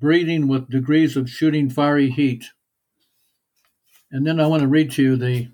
breathing 0.00 0.48
with 0.48 0.70
degrees 0.70 1.16
of 1.16 1.28
shooting 1.28 1.68
fiery 1.68 2.10
heat. 2.10 2.44
And 4.10 4.26
then 4.26 4.38
I 4.38 4.46
want 4.46 4.62
to 4.62 4.68
read 4.68 4.92
to 4.92 5.02
you 5.02 5.16
the, 5.16 5.48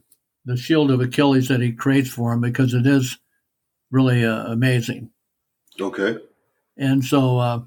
the 0.50 0.56
shield 0.56 0.90
of 0.90 1.00
Achilles 1.00 1.48
that 1.48 1.60
he 1.60 1.72
creates 1.72 2.10
for 2.10 2.32
him 2.32 2.40
because 2.40 2.74
it 2.74 2.86
is 2.86 3.18
really 3.90 4.24
uh, 4.24 4.46
amazing. 4.46 5.10
Okay. 5.80 6.18
And 6.76 7.04
so 7.04 7.38
uh, 7.38 7.60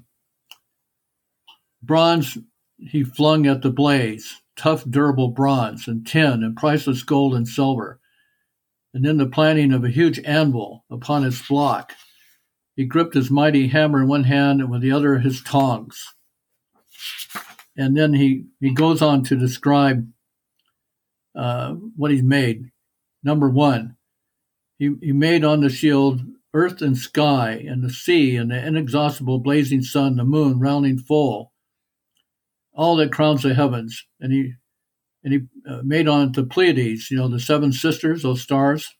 bronze 1.82 2.38
he 2.78 3.04
flung 3.04 3.46
at 3.46 3.62
the 3.62 3.70
blaze, 3.70 4.42
tough, 4.56 4.84
durable 4.88 5.28
bronze 5.28 5.88
and 5.88 6.06
tin 6.06 6.42
and 6.42 6.56
priceless 6.56 7.02
gold 7.02 7.34
and 7.34 7.48
silver. 7.48 8.00
And 8.92 9.04
then 9.04 9.16
the 9.16 9.26
planting 9.26 9.72
of 9.72 9.84
a 9.84 9.90
huge 9.90 10.20
anvil 10.24 10.84
upon 10.90 11.24
its 11.24 11.46
block 11.46 11.92
he 12.76 12.84
gripped 12.84 13.14
his 13.14 13.30
mighty 13.30 13.68
hammer 13.68 14.02
in 14.02 14.08
one 14.08 14.24
hand 14.24 14.60
and 14.60 14.70
with 14.70 14.80
the 14.80 14.92
other 14.92 15.18
his 15.18 15.42
tongs. 15.42 16.14
And 17.76 17.96
then 17.96 18.12
he, 18.12 18.46
he 18.60 18.72
goes 18.72 19.02
on 19.02 19.22
to 19.24 19.36
describe 19.36 20.08
uh, 21.36 21.72
what 21.96 22.10
he's 22.10 22.22
made. 22.22 22.70
Number 23.24 23.48
one, 23.48 23.96
he, 24.78 24.94
he 25.00 25.12
made 25.12 25.44
on 25.44 25.60
the 25.60 25.70
shield 25.70 26.20
earth 26.52 26.82
and 26.82 26.96
sky 26.96 27.64
and 27.66 27.82
the 27.82 27.90
sea 27.90 28.36
and 28.36 28.50
the 28.50 28.66
inexhaustible 28.66 29.40
blazing 29.40 29.82
sun, 29.82 30.16
the 30.16 30.24
moon 30.24 30.60
rounding 30.60 30.98
full, 30.98 31.52
all 32.72 32.96
that 32.96 33.12
crowns 33.12 33.42
the 33.42 33.54
heavens. 33.54 34.06
And 34.20 34.32
he 34.32 34.52
and 35.24 35.32
he 35.32 35.40
uh, 35.68 35.80
made 35.82 36.06
on 36.06 36.32
the 36.32 36.44
Pleiades, 36.44 37.10
you 37.10 37.16
know, 37.16 37.28
the 37.28 37.40
seven 37.40 37.72
sisters, 37.72 38.22
those 38.22 38.42
stars, 38.42 38.94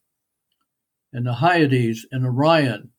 and 1.12 1.26
the 1.26 1.34
Hyades 1.34 2.06
and 2.10 2.24
Orion 2.24 2.90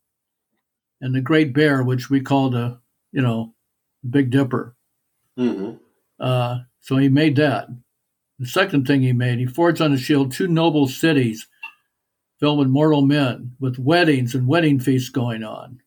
and 1.02 1.16
the 1.16 1.22
Great 1.22 1.52
Bear, 1.52 1.84
which 1.84 2.10
we 2.10 2.22
call 2.22 2.52
the, 2.52 2.80
you 3.12 3.22
know, 3.22 3.56
Big 4.08 4.30
Dipper. 4.30 4.76
Mm-hmm. 5.40 5.78
Uh, 6.20 6.60
so 6.82 6.98
he 6.98 7.10
made 7.10 7.36
that. 7.38 7.68
The 8.40 8.48
second 8.48 8.86
thing 8.86 9.02
he 9.02 9.14
made, 9.14 9.40
he 9.40 9.46
forged 9.46 9.82
on 9.82 9.92
his 9.92 10.02
shield 10.02 10.32
two 10.32 10.48
noble 10.48 10.88
cities 10.88 11.48
filled 12.40 12.60
with 12.60 12.68
mortal 12.68 13.02
men, 13.02 13.56
with 13.60 13.80
weddings 13.80 14.36
and 14.36 14.48
wedding 14.48 14.80
feasts 14.80 15.10
going 15.10 15.44
on. 15.44 15.82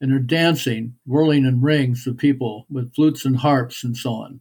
And 0.00 0.12
they're 0.12 0.18
dancing, 0.18 0.96
whirling 1.06 1.46
in 1.46 1.62
rings 1.62 2.06
of 2.06 2.18
people 2.18 2.66
with 2.68 2.94
flutes 2.94 3.24
and 3.24 3.38
harps 3.38 3.82
and 3.82 3.96
so 3.96 4.10
on. 4.12 4.40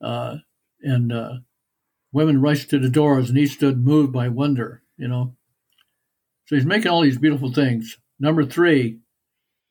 Uh, 0.00 0.36
and 0.82 1.12
uh, 1.12 1.32
women 2.12 2.40
rushed 2.40 2.70
to 2.70 2.78
the 2.78 2.88
doors, 2.88 3.28
and 3.28 3.36
he 3.36 3.46
stood 3.46 3.84
moved 3.84 4.12
by 4.12 4.28
wonder, 4.28 4.82
you 4.96 5.08
know. 5.08 5.34
So 6.46 6.54
he's 6.54 6.66
making 6.66 6.92
all 6.92 7.02
these 7.02 7.18
beautiful 7.18 7.52
things. 7.52 7.98
Number 8.20 8.44
three, 8.44 9.00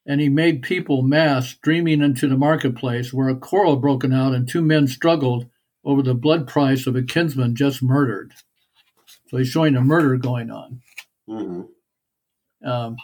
and 0.05 0.19
he 0.19 0.27
made 0.27 0.61
people 0.61 1.01
mass 1.03 1.47
streaming 1.47 2.01
into 2.01 2.27
the 2.27 2.35
marketplace 2.35 3.13
where 3.13 3.29
a 3.29 3.35
quarrel 3.35 3.77
broken 3.77 4.11
out 4.11 4.33
and 4.33 4.47
two 4.47 4.61
men 4.61 4.87
struggled 4.87 5.47
over 5.83 6.01
the 6.01 6.13
blood 6.13 6.47
price 6.47 6.87
of 6.87 6.95
a 6.95 7.03
kinsman 7.03 7.55
just 7.55 7.83
murdered. 7.83 8.33
So 9.27 9.37
he's 9.37 9.49
showing 9.49 9.75
a 9.75 9.81
murder 9.81 10.17
going 10.17 10.51
on. 10.51 10.81
Mm-hmm. 11.27 12.69
Um, 12.69 12.97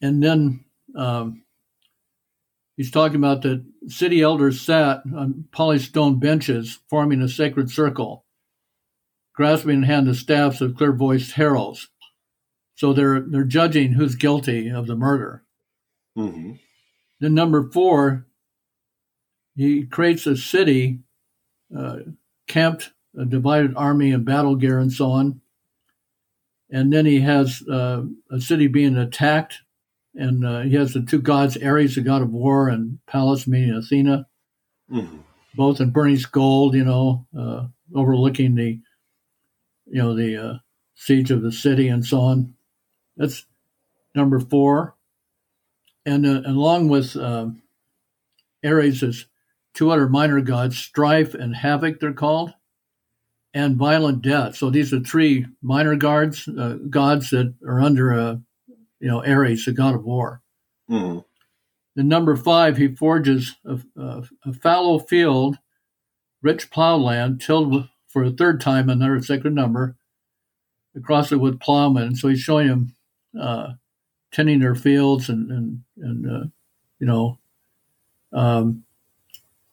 and 0.00 0.22
then 0.22 0.64
um, 0.96 1.42
he's 2.76 2.90
talking 2.90 3.16
about 3.16 3.42
that 3.42 3.64
city 3.88 4.22
elders 4.22 4.60
sat 4.60 5.02
on 5.14 5.44
polished 5.52 5.90
stone 5.90 6.18
benches, 6.18 6.78
forming 6.88 7.20
a 7.20 7.28
sacred 7.28 7.70
circle, 7.70 8.24
grasping 9.34 9.76
in 9.76 9.82
hand 9.82 10.06
the 10.06 10.14
staffs 10.14 10.60
of 10.60 10.76
clear 10.76 10.92
voiced 10.92 11.32
heralds. 11.32 11.88
So 12.76 12.94
they're 12.94 13.20
they're 13.20 13.44
judging 13.44 13.92
who's 13.92 14.14
guilty 14.14 14.70
of 14.70 14.86
the 14.86 14.96
murder. 14.96 15.44
Mm-hmm. 16.16 16.52
Then 17.20 17.34
number 17.34 17.70
four, 17.70 18.26
he 19.54 19.84
creates 19.84 20.26
a 20.26 20.36
city, 20.36 21.00
camped, 22.46 22.90
a 23.18 23.24
divided 23.24 23.74
army 23.76 24.12
and 24.12 24.24
battle 24.24 24.56
gear 24.56 24.78
and 24.78 24.92
so 24.92 25.10
on. 25.10 25.40
And 26.70 26.92
then 26.92 27.06
he 27.06 27.20
has 27.20 27.62
uh, 27.68 28.02
a 28.30 28.40
city 28.40 28.68
being 28.68 28.96
attacked, 28.96 29.58
and 30.14 30.46
uh, 30.46 30.60
he 30.60 30.74
has 30.74 30.92
the 30.92 31.02
two 31.02 31.20
gods, 31.20 31.56
Ares, 31.56 31.96
the 31.96 32.00
god 32.00 32.22
of 32.22 32.30
war, 32.30 32.68
and 32.68 32.98
Pallas, 33.06 33.46
meaning 33.46 33.74
Athena, 33.74 34.28
mm-hmm. 34.90 35.16
both 35.54 35.80
in 35.80 35.90
burnished 35.90 36.30
gold, 36.30 36.74
you 36.74 36.84
know, 36.84 37.26
uh, 37.36 37.66
overlooking 37.94 38.54
the, 38.54 38.78
you 39.86 40.00
know, 40.00 40.14
the 40.14 40.36
uh, 40.36 40.58
siege 40.94 41.32
of 41.32 41.42
the 41.42 41.50
city 41.50 41.88
and 41.88 42.04
so 42.04 42.20
on. 42.20 42.54
That's 43.16 43.46
number 44.14 44.38
four. 44.38 44.94
And 46.06 46.24
uh, 46.24 46.42
along 46.46 46.88
with 46.88 47.16
uh, 47.16 47.48
Ares 48.64 49.02
is 49.02 49.26
two 49.74 49.90
other 49.90 50.08
minor 50.08 50.40
gods, 50.40 50.78
strife 50.78 51.34
and 51.34 51.54
havoc, 51.54 52.00
they're 52.00 52.12
called, 52.12 52.52
and 53.54 53.76
violent 53.76 54.22
death. 54.22 54.56
So 54.56 54.70
these 54.70 54.92
are 54.92 55.00
three 55.00 55.46
minor 55.62 55.96
gods, 55.96 56.48
uh, 56.48 56.78
gods 56.88 57.30
that 57.30 57.54
are 57.66 57.80
under, 57.80 58.12
a, 58.12 58.40
you 59.00 59.08
know, 59.08 59.24
Ares, 59.24 59.64
the 59.64 59.72
god 59.72 59.94
of 59.94 60.04
war. 60.04 60.42
The 61.96 62.04
number 62.04 62.36
five, 62.36 62.76
he 62.76 62.94
forges 62.94 63.56
a, 63.64 63.78
a, 63.96 64.22
a 64.46 64.52
fallow 64.52 64.98
field, 64.98 65.58
rich 66.42 66.70
plowland, 66.70 67.40
tilled 67.40 67.88
for 68.08 68.24
a 68.24 68.30
third 68.30 68.60
time, 68.60 68.88
another 68.88 69.20
sacred 69.22 69.54
number, 69.54 69.96
across 70.96 71.32
it 71.32 71.36
with 71.36 71.60
plowmen. 71.60 72.16
So 72.16 72.28
he's 72.28 72.40
showing 72.40 72.68
him 72.68 72.94
uh, 73.40 73.72
tending 74.32 74.60
their 74.60 74.74
fields 74.74 75.28
and 75.28 75.50
and 75.50 75.82
and 75.98 76.30
uh, 76.30 76.46
you 76.98 77.06
know, 77.06 77.38
um, 78.32 78.84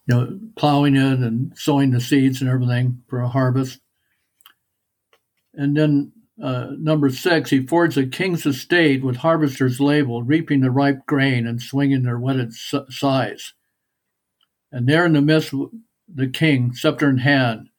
you 0.08 0.16
know, 0.16 0.40
plowing 0.56 0.96
it 0.96 1.20
and 1.20 1.58
sowing 1.58 1.92
the 1.92 2.02
seeds 2.02 2.42
and 2.42 2.50
everything 2.50 3.04
for 3.08 3.20
a 3.20 3.28
harvest. 3.30 3.80
And 5.54 5.76
then 5.78 6.14
uh, 6.42 6.68
number 6.78 7.10
six, 7.10 7.50
he 7.50 7.66
forged 7.66 7.98
a 7.98 8.08
king's 8.08 8.46
estate 8.46 9.04
with 9.04 9.18
harvesters 9.18 9.80
labeled, 9.82 10.28
reaping 10.30 10.62
the 10.62 10.72
ripe 10.72 11.06
grain 11.08 11.48
and 11.48 11.62
swinging 11.62 12.04
their 12.04 12.20
whetted 12.20 12.54
size. 12.54 13.54
And 14.72 14.88
there 14.88 15.06
in 15.06 15.14
the 15.14 15.22
midst, 15.22 15.54
the 16.14 16.28
king, 16.28 16.74
scepter 16.74 17.10
in 17.10 17.20
hand, 17.20 17.70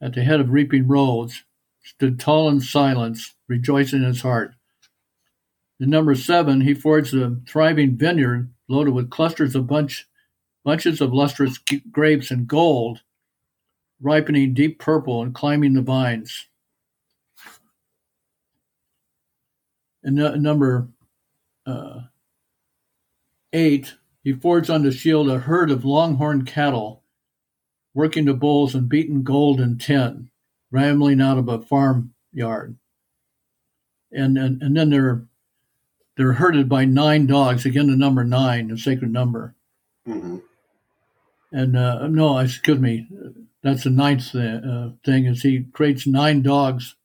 at 0.00 0.14
the 0.14 0.22
head 0.22 0.40
of 0.40 0.50
reaping 0.50 0.88
roads, 0.88 1.44
stood 1.84 2.18
tall 2.20 2.48
in 2.48 2.60
silence, 2.60 3.34
rejoicing 3.48 4.02
in 4.02 4.08
his 4.08 4.22
heart 4.22 4.54
The 5.80 5.86
number 5.86 6.14
seven, 6.14 6.62
he 6.62 6.74
forged 6.74 7.14
a 7.14 7.36
thriving 7.46 7.96
vineyard 7.96 8.50
loaded 8.68 8.94
with 8.94 9.10
clusters 9.10 9.54
of 9.54 9.66
bunch, 9.66 10.06
bunches 10.64 11.00
of 11.00 11.12
lustrous 11.12 11.58
grapes 11.90 12.30
and 12.30 12.46
gold, 12.46 13.02
ripening 14.00 14.54
deep 14.54 14.78
purple 14.78 15.22
and 15.22 15.34
climbing 15.34 15.74
the 15.74 15.82
vines. 15.82 16.48
And 20.02 20.16
number 20.42 20.88
uh, 21.66 22.00
eight, 23.52 23.94
he 24.22 24.32
forged 24.32 24.70
on 24.70 24.82
the 24.82 24.92
shield 24.92 25.28
a 25.28 25.38
herd 25.38 25.70
of 25.70 25.84
longhorn 25.84 26.44
cattle, 26.44 27.02
working 27.94 28.24
the 28.24 28.34
bulls 28.34 28.74
and 28.74 28.88
beaten 28.88 29.22
gold 29.22 29.60
and 29.60 29.80
tin, 29.80 30.30
rambling 30.70 31.20
out 31.20 31.38
of 31.38 31.48
a 31.48 31.60
farmyard. 31.60 32.76
And, 34.10 34.38
and 34.38 34.62
and 34.62 34.76
then 34.76 34.90
they're 34.90 35.24
they're 36.16 36.32
herded 36.32 36.68
by 36.68 36.84
nine 36.84 37.26
dogs. 37.26 37.64
Again, 37.64 37.88
the 37.90 37.96
number 37.96 38.24
nine, 38.24 38.68
the 38.68 38.78
sacred 38.78 39.12
number. 39.12 39.54
Mm-hmm. 40.06 40.38
And 41.50 41.76
uh, 41.76 42.06
no, 42.08 42.38
excuse 42.38 42.78
me, 42.78 43.08
that's 43.62 43.84
the 43.84 43.90
ninth 43.90 44.34
uh, 44.34 44.90
thing. 45.04 45.24
Is 45.24 45.42
he 45.42 45.64
creates 45.72 46.06
nine 46.06 46.42
dogs 46.42 46.96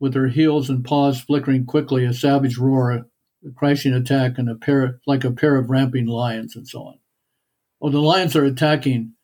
with 0.00 0.12
their 0.12 0.28
heels 0.28 0.68
and 0.68 0.84
paws 0.84 1.20
flickering 1.20 1.66
quickly, 1.66 2.04
a 2.04 2.12
savage 2.12 2.58
roar, 2.58 2.90
a 2.92 3.04
crashing 3.54 3.94
attack, 3.94 4.38
and 4.38 4.48
a 4.48 4.54
pair 4.54 5.00
like 5.06 5.24
a 5.24 5.30
pair 5.30 5.56
of 5.56 5.70
ramping 5.70 6.06
lions, 6.06 6.56
and 6.56 6.68
so 6.68 6.82
on. 6.82 6.98
Well, 7.80 7.92
the 7.92 8.00
lions 8.00 8.34
are 8.34 8.44
attacking 8.44 9.14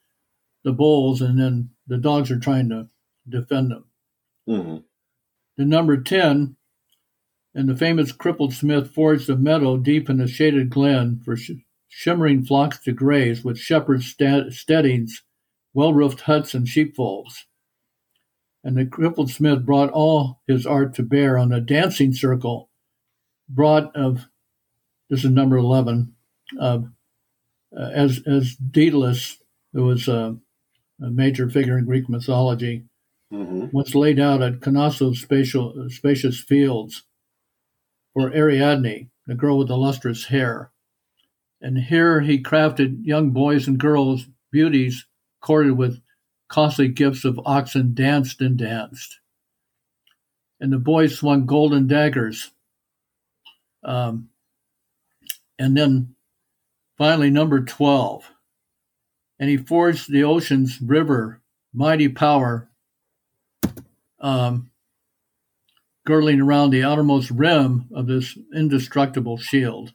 the 0.62 0.72
bulls, 0.72 1.20
and 1.20 1.38
then 1.38 1.70
the 1.86 1.98
dogs 1.98 2.30
are 2.30 2.38
trying 2.38 2.68
to 2.68 2.88
defend 3.28 3.72
them. 3.72 3.84
Mm-hmm. 4.48 4.76
The 5.56 5.64
number 5.64 5.96
ten, 5.96 6.56
and 7.54 7.68
the 7.68 7.76
famous 7.76 8.12
crippled 8.12 8.54
smith 8.54 8.92
forged 8.92 9.28
a 9.28 9.36
meadow 9.36 9.76
deep 9.76 10.08
in 10.08 10.20
a 10.20 10.28
shaded 10.28 10.70
glen 10.70 11.20
for 11.24 11.36
sh- 11.36 11.52
shimmering 11.96 12.44
flocks 12.44 12.78
to 12.80 12.92
graze, 12.92 13.44
with 13.44 13.58
shepherds' 13.58 14.16
steadings, 14.50 15.22
well-roofed 15.72 16.22
huts, 16.22 16.54
and 16.54 16.68
sheepfolds 16.68 17.46
and 18.64 18.78
the 18.78 18.86
crippled 18.86 19.30
smith 19.30 19.64
brought 19.64 19.90
all 19.90 20.40
his 20.46 20.66
art 20.66 20.94
to 20.94 21.02
bear 21.02 21.36
on 21.36 21.52
a 21.52 21.60
dancing 21.60 22.12
circle 22.12 22.70
brought 23.48 23.94
of 23.94 24.26
this 25.10 25.22
is 25.22 25.30
number 25.30 25.56
11 25.56 26.14
uh, 26.58 26.78
as 27.92 28.22
as 28.26 28.56
Daedalus, 28.56 29.38
who 29.72 29.84
was 29.84 30.08
a, 30.08 30.36
a, 31.02 31.10
major 31.10 31.50
figure 31.50 31.76
in 31.76 31.84
Greek 31.84 32.08
mythology, 32.08 32.84
mm-hmm. 33.32 33.66
once 33.72 33.94
laid 33.94 34.20
out 34.20 34.42
at 34.42 34.64
Knossos' 34.64 35.20
spatial, 35.20 35.88
spacious 35.90 36.38
fields 36.40 37.02
for 38.12 38.32
Ariadne, 38.32 39.10
the 39.26 39.34
girl 39.34 39.58
with 39.58 39.68
the 39.68 39.76
lustrous 39.76 40.26
hair. 40.26 40.70
And 41.64 41.78
here 41.78 42.20
he 42.20 42.42
crafted 42.42 43.06
young 43.06 43.30
boys 43.30 43.66
and 43.66 43.78
girls, 43.78 44.26
beauties 44.52 45.06
courted 45.40 45.78
with 45.78 46.02
costly 46.46 46.88
gifts 46.88 47.24
of 47.24 47.40
oxen 47.46 47.94
danced 47.94 48.42
and 48.42 48.58
danced. 48.58 49.18
And 50.60 50.70
the 50.70 50.78
boys 50.78 51.16
swung 51.16 51.46
golden 51.46 51.86
daggers. 51.86 52.50
Um, 53.82 54.28
and 55.58 55.74
then 55.74 56.16
finally, 56.98 57.30
number 57.30 57.62
12. 57.62 58.30
And 59.38 59.48
he 59.48 59.56
forged 59.56 60.12
the 60.12 60.24
ocean's 60.24 60.82
river, 60.82 61.40
mighty 61.72 62.10
power, 62.10 62.68
um, 64.20 64.70
girdling 66.04 66.42
around 66.42 66.72
the 66.72 66.84
outermost 66.84 67.30
rim 67.30 67.88
of 67.94 68.06
this 68.06 68.36
indestructible 68.54 69.38
shield. 69.38 69.94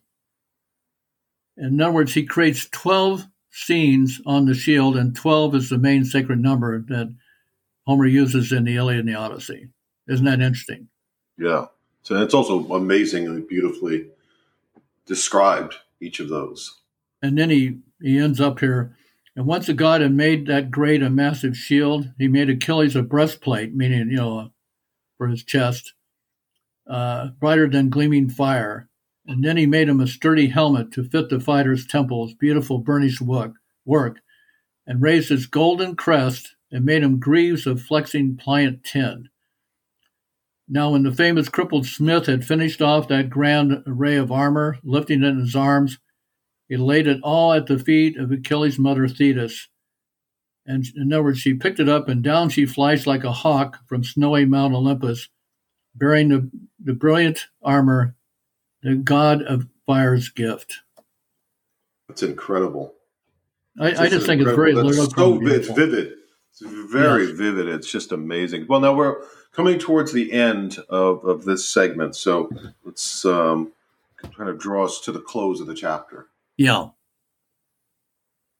In 1.59 1.79
other 1.81 1.91
words, 1.91 2.13
he 2.13 2.25
creates 2.25 2.69
12 2.69 3.27
scenes 3.51 4.21
on 4.25 4.45
the 4.45 4.53
shield, 4.53 4.95
and 4.95 5.15
12 5.15 5.55
is 5.55 5.69
the 5.69 5.77
main 5.77 6.05
sacred 6.05 6.39
number 6.39 6.79
that 6.79 7.13
Homer 7.85 8.05
uses 8.05 8.51
in 8.51 8.63
the 8.63 8.75
Iliad 8.75 9.01
and 9.01 9.09
the 9.09 9.15
Odyssey. 9.15 9.69
Isn't 10.07 10.25
that 10.25 10.41
interesting? 10.41 10.87
Yeah. 11.37 11.65
So 12.03 12.21
it's 12.21 12.33
also 12.33 12.65
amazingly 12.73 13.41
beautifully 13.41 14.07
described, 15.05 15.75
each 15.99 16.19
of 16.19 16.29
those. 16.29 16.79
And 17.21 17.37
then 17.37 17.49
he, 17.49 17.79
he 18.01 18.17
ends 18.17 18.39
up 18.39 18.59
here. 18.59 18.95
And 19.35 19.45
once 19.45 19.67
the 19.67 19.73
god 19.73 20.01
had 20.01 20.13
made 20.13 20.47
that 20.47 20.71
great 20.71 21.01
and 21.01 21.15
massive 21.15 21.55
shield, 21.55 22.11
he 22.17 22.27
made 22.27 22.49
Achilles 22.49 22.95
a 22.95 23.03
breastplate, 23.03 23.75
meaning, 23.75 24.09
you 24.09 24.17
know, 24.17 24.51
for 25.17 25.27
his 25.27 25.43
chest, 25.43 25.93
uh, 26.87 27.27
brighter 27.39 27.69
than 27.69 27.89
gleaming 27.89 28.29
fire. 28.29 28.88
And 29.29 29.43
then 29.43 29.57
he 29.57 29.67
made 29.67 29.87
him 29.87 29.99
a 29.99 30.07
sturdy 30.07 30.47
helmet 30.47 30.91
to 30.93 31.03
fit 31.03 31.29
the 31.29 31.39
fighter's 31.39 31.85
temples, 31.85 32.33
beautiful 32.33 32.79
burnished 32.79 33.21
work, 33.21 33.53
work, 33.85 34.21
and 34.87 35.03
raised 35.03 35.29
his 35.29 35.45
golden 35.45 35.95
crest 35.95 36.55
and 36.71 36.83
made 36.83 37.03
him 37.03 37.19
greaves 37.19 37.67
of 37.67 37.79
flexing 37.79 38.37
pliant 38.37 38.83
tin. 38.83 39.29
Now, 40.67 40.93
when 40.93 41.03
the 41.03 41.11
famous 41.11 41.47
crippled 41.47 41.85
smith 41.85 42.25
had 42.25 42.43
finished 42.43 42.81
off 42.81 43.07
that 43.09 43.29
grand 43.29 43.83
array 43.85 44.15
of 44.15 44.31
armor, 44.31 44.79
lifting 44.83 45.21
it 45.21 45.27
in 45.27 45.37
his 45.37 45.55
arms, 45.55 45.99
he 46.67 46.75
laid 46.75 47.05
it 47.05 47.21
all 47.21 47.53
at 47.53 47.67
the 47.67 47.77
feet 47.77 48.17
of 48.17 48.31
Achilles' 48.31 48.79
mother 48.79 49.07
Thetis. 49.07 49.67
And 50.65 50.87
in 50.95 51.13
other 51.13 51.23
words, 51.23 51.37
she 51.37 51.53
picked 51.53 51.79
it 51.79 51.87
up 51.87 52.09
and 52.09 52.23
down 52.23 52.49
she 52.49 52.65
flies 52.65 53.05
like 53.05 53.23
a 53.23 53.31
hawk 53.31 53.77
from 53.87 54.03
snowy 54.03 54.45
Mount 54.45 54.73
Olympus, 54.73 55.29
bearing 55.93 56.29
the, 56.29 56.49
the 56.83 56.93
brilliant 56.93 57.45
armor 57.61 58.15
the 58.81 58.95
God 58.95 59.41
of 59.41 59.67
Fire's 59.85 60.29
gift. 60.29 60.79
That's 62.07 62.23
incredible. 62.23 62.95
I, 63.79 63.87
I 63.87 64.09
just 64.09 64.25
think 64.25 64.41
it's 64.41 64.51
very 64.51 64.73
so 64.73 65.39
it's 65.41 65.67
vivid. 65.69 66.13
It's 66.51 66.61
very 66.61 67.27
yes. 67.27 67.37
vivid. 67.37 67.67
It's 67.67 67.91
just 67.91 68.11
amazing. 68.11 68.65
Well, 68.67 68.79
now 68.79 68.93
we're 68.93 69.21
coming 69.53 69.79
towards 69.79 70.11
the 70.11 70.31
end 70.31 70.77
of, 70.89 71.23
of 71.23 71.45
this 71.45 71.67
segment, 71.67 72.15
so 72.15 72.49
let's 72.83 73.23
um, 73.25 73.71
kind 74.35 74.49
of 74.49 74.59
draw 74.59 74.85
us 74.85 74.99
to 75.01 75.11
the 75.11 75.21
close 75.21 75.61
of 75.61 75.67
the 75.67 75.75
chapter. 75.75 76.27
Yeah. 76.57 76.89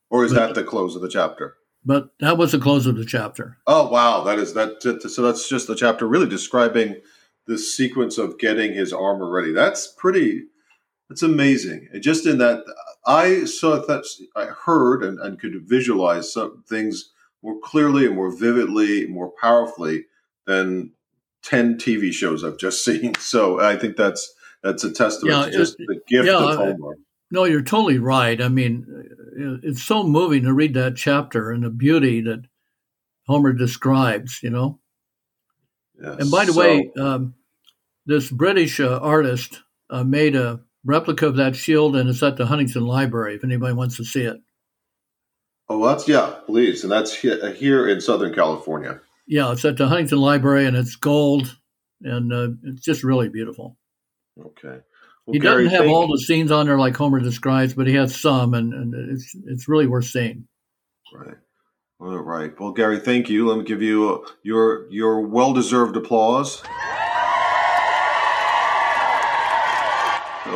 Or 0.09 0.23
is 0.23 0.33
but, 0.33 0.47
that 0.47 0.55
the 0.55 0.63
close 0.63 0.95
of 0.95 1.01
the 1.01 1.09
chapter? 1.09 1.55
But 1.83 2.09
that 2.19 2.37
was 2.37 2.51
the 2.51 2.59
close 2.59 2.85
of 2.85 2.95
the 2.95 3.05
chapter. 3.05 3.57
Oh 3.65 3.89
wow, 3.89 4.23
that 4.23 4.39
is 4.39 4.53
that. 4.53 4.81
So 5.09 5.21
that's 5.21 5.47
just 5.47 5.67
the 5.67 5.75
chapter, 5.75 6.07
really 6.07 6.27
describing 6.27 7.01
this 7.49 7.75
sequence 7.75 8.19
of 8.19 8.37
getting 8.37 8.73
his 8.73 8.93
armor 8.93 9.29
ready. 9.29 9.51
That's 9.51 9.87
pretty. 9.87 10.43
That's 11.09 11.23
amazing. 11.23 11.89
And 11.91 12.03
just 12.03 12.27
in 12.27 12.37
that, 12.37 12.63
I 13.07 13.45
saw 13.45 13.83
that 13.83 14.05
I 14.35 14.45
heard 14.45 15.03
and, 15.03 15.19
and 15.19 15.39
could 15.39 15.67
visualize 15.67 16.31
some 16.31 16.63
things 16.69 17.11
more 17.41 17.59
clearly 17.59 18.05
and 18.05 18.15
more 18.15 18.31
vividly, 18.31 19.07
more 19.07 19.31
powerfully 19.41 20.05
than 20.45 20.91
ten 21.41 21.77
TV 21.77 22.13
shows 22.13 22.43
I've 22.43 22.59
just 22.59 22.85
seen. 22.85 23.15
So 23.15 23.59
I 23.59 23.75
think 23.75 23.97
that's 23.97 24.31
that's 24.61 24.83
a 24.83 24.91
testament 24.91 25.35
yeah, 25.35 25.45
to 25.45 25.51
just 25.51 25.79
it, 25.79 25.87
the 25.87 25.99
gift 26.07 26.27
yeah, 26.27 26.37
of 26.37 26.55
Homer. 26.55 26.97
No, 27.31 27.45
you're 27.45 27.61
totally 27.61 27.97
right. 27.97 28.39
I 28.39 28.47
mean, 28.47 28.85
it's 29.63 29.83
so 29.83 30.03
moving 30.03 30.43
to 30.43 30.53
read 30.53 30.75
that 30.75 30.95
chapter 30.95 31.51
and 31.51 31.63
the 31.63 31.69
beauty 31.71 32.21
that 32.21 32.43
Homer 33.25 33.53
describes. 33.53 34.43
You 34.43 34.51
know. 34.51 34.79
Yes. 35.99 36.15
And 36.19 36.31
by 36.31 36.45
the 36.45 36.53
so, 36.53 36.59
way, 36.59 36.91
um, 36.97 37.33
this 38.09 38.31
British 38.31 38.79
uh, 38.79 38.97
artist 38.97 39.61
uh, 39.91 40.03
made 40.03 40.35
a 40.35 40.59
replica 40.83 41.27
of 41.27 41.35
that 41.35 41.55
shield, 41.55 41.95
and 41.95 42.09
it's 42.09 42.23
at 42.23 42.37
the 42.37 42.47
Huntington 42.47 42.85
Library. 42.85 43.35
If 43.35 43.43
anybody 43.43 43.73
wants 43.73 43.97
to 43.97 44.03
see 44.03 44.23
it. 44.23 44.37
Oh, 45.69 45.85
that's 45.85 46.07
yeah, 46.07 46.33
please, 46.47 46.81
and 46.83 46.91
that's 46.91 47.13
here 47.13 47.87
in 47.87 48.01
Southern 48.01 48.33
California. 48.33 48.99
Yeah, 49.27 49.51
it's 49.51 49.63
at 49.63 49.77
the 49.77 49.87
Huntington 49.87 50.17
Library, 50.17 50.65
and 50.65 50.75
it's 50.75 50.95
gold, 50.95 51.55
and 52.01 52.33
uh, 52.33 52.47
it's 52.63 52.81
just 52.81 53.03
really 53.03 53.29
beautiful. 53.29 53.77
Okay. 54.39 54.79
Well, 55.27 55.33
he 55.33 55.39
Gary, 55.39 55.65
doesn't 55.65 55.79
have 55.83 55.91
all 55.91 56.07
the 56.07 56.17
scenes 56.17 56.51
on 56.51 56.65
there 56.65 56.79
like 56.79 56.97
Homer 56.97 57.19
describes, 57.19 57.75
but 57.75 57.85
he 57.85 57.93
has 57.93 58.19
some, 58.19 58.55
and, 58.55 58.73
and 58.73 59.11
it's 59.11 59.35
it's 59.45 59.67
really 59.67 59.85
worth 59.85 60.05
seeing. 60.05 60.47
Right. 61.13 61.37
All 61.99 62.17
right. 62.17 62.59
Well, 62.59 62.71
Gary, 62.71 62.99
thank 62.99 63.29
you. 63.29 63.47
Let 63.47 63.59
me 63.59 63.65
give 63.65 63.83
you 63.83 64.15
uh, 64.15 64.29
your 64.41 64.89
your 64.89 65.21
well 65.21 65.53
deserved 65.53 65.95
applause. 65.95 66.63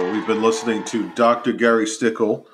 We've 0.01 0.25
been 0.25 0.41
listening 0.41 0.83
to 0.85 1.09
Dr. 1.09 1.53
Gary 1.53 1.85
Stickle, 1.85 2.47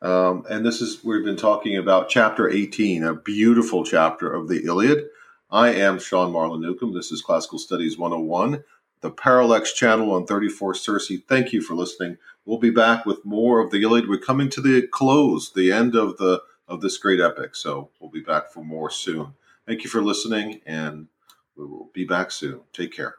um, 0.00 0.46
and 0.48 0.64
this 0.64 0.80
is 0.80 1.04
we've 1.04 1.24
been 1.24 1.36
talking 1.36 1.76
about 1.76 2.08
chapter 2.08 2.48
18, 2.48 3.02
a 3.02 3.14
beautiful 3.14 3.84
chapter 3.84 4.32
of 4.32 4.48
the 4.48 4.64
Iliad. 4.64 5.08
I 5.50 5.74
am 5.74 5.98
Sean 5.98 6.32
Marlin 6.32 6.60
Newcomb. 6.60 6.94
This 6.94 7.12
is 7.12 7.22
Classical 7.22 7.58
Studies 7.58 7.98
101, 7.98 8.62
the 9.00 9.10
Parallax 9.10 9.72
channel 9.72 10.12
on 10.12 10.26
34 10.26 10.74
Circe. 10.74 11.12
Thank 11.28 11.52
you 11.52 11.60
for 11.60 11.74
listening. 11.74 12.18
We'll 12.44 12.58
be 12.58 12.70
back 12.70 13.04
with 13.04 13.24
more 13.24 13.60
of 13.60 13.70
the 13.70 13.82
Iliad. 13.82 14.08
We're 14.08 14.18
coming 14.18 14.48
to 14.50 14.60
the 14.60 14.86
close, 14.86 15.52
the 15.52 15.72
end 15.72 15.96
of 15.96 16.16
the 16.18 16.42
of 16.68 16.80
this 16.80 16.96
great 16.96 17.20
epic. 17.20 17.56
So 17.56 17.90
we'll 18.00 18.10
be 18.10 18.20
back 18.20 18.50
for 18.50 18.64
more 18.64 18.90
soon. 18.90 19.34
Thank 19.66 19.84
you 19.84 19.90
for 19.90 20.02
listening, 20.02 20.60
and 20.64 21.08
we 21.56 21.66
will 21.66 21.90
be 21.92 22.04
back 22.04 22.30
soon. 22.30 22.60
Take 22.72 22.94
care. 22.94 23.16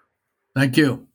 Thank 0.55 0.77
you. 0.77 1.07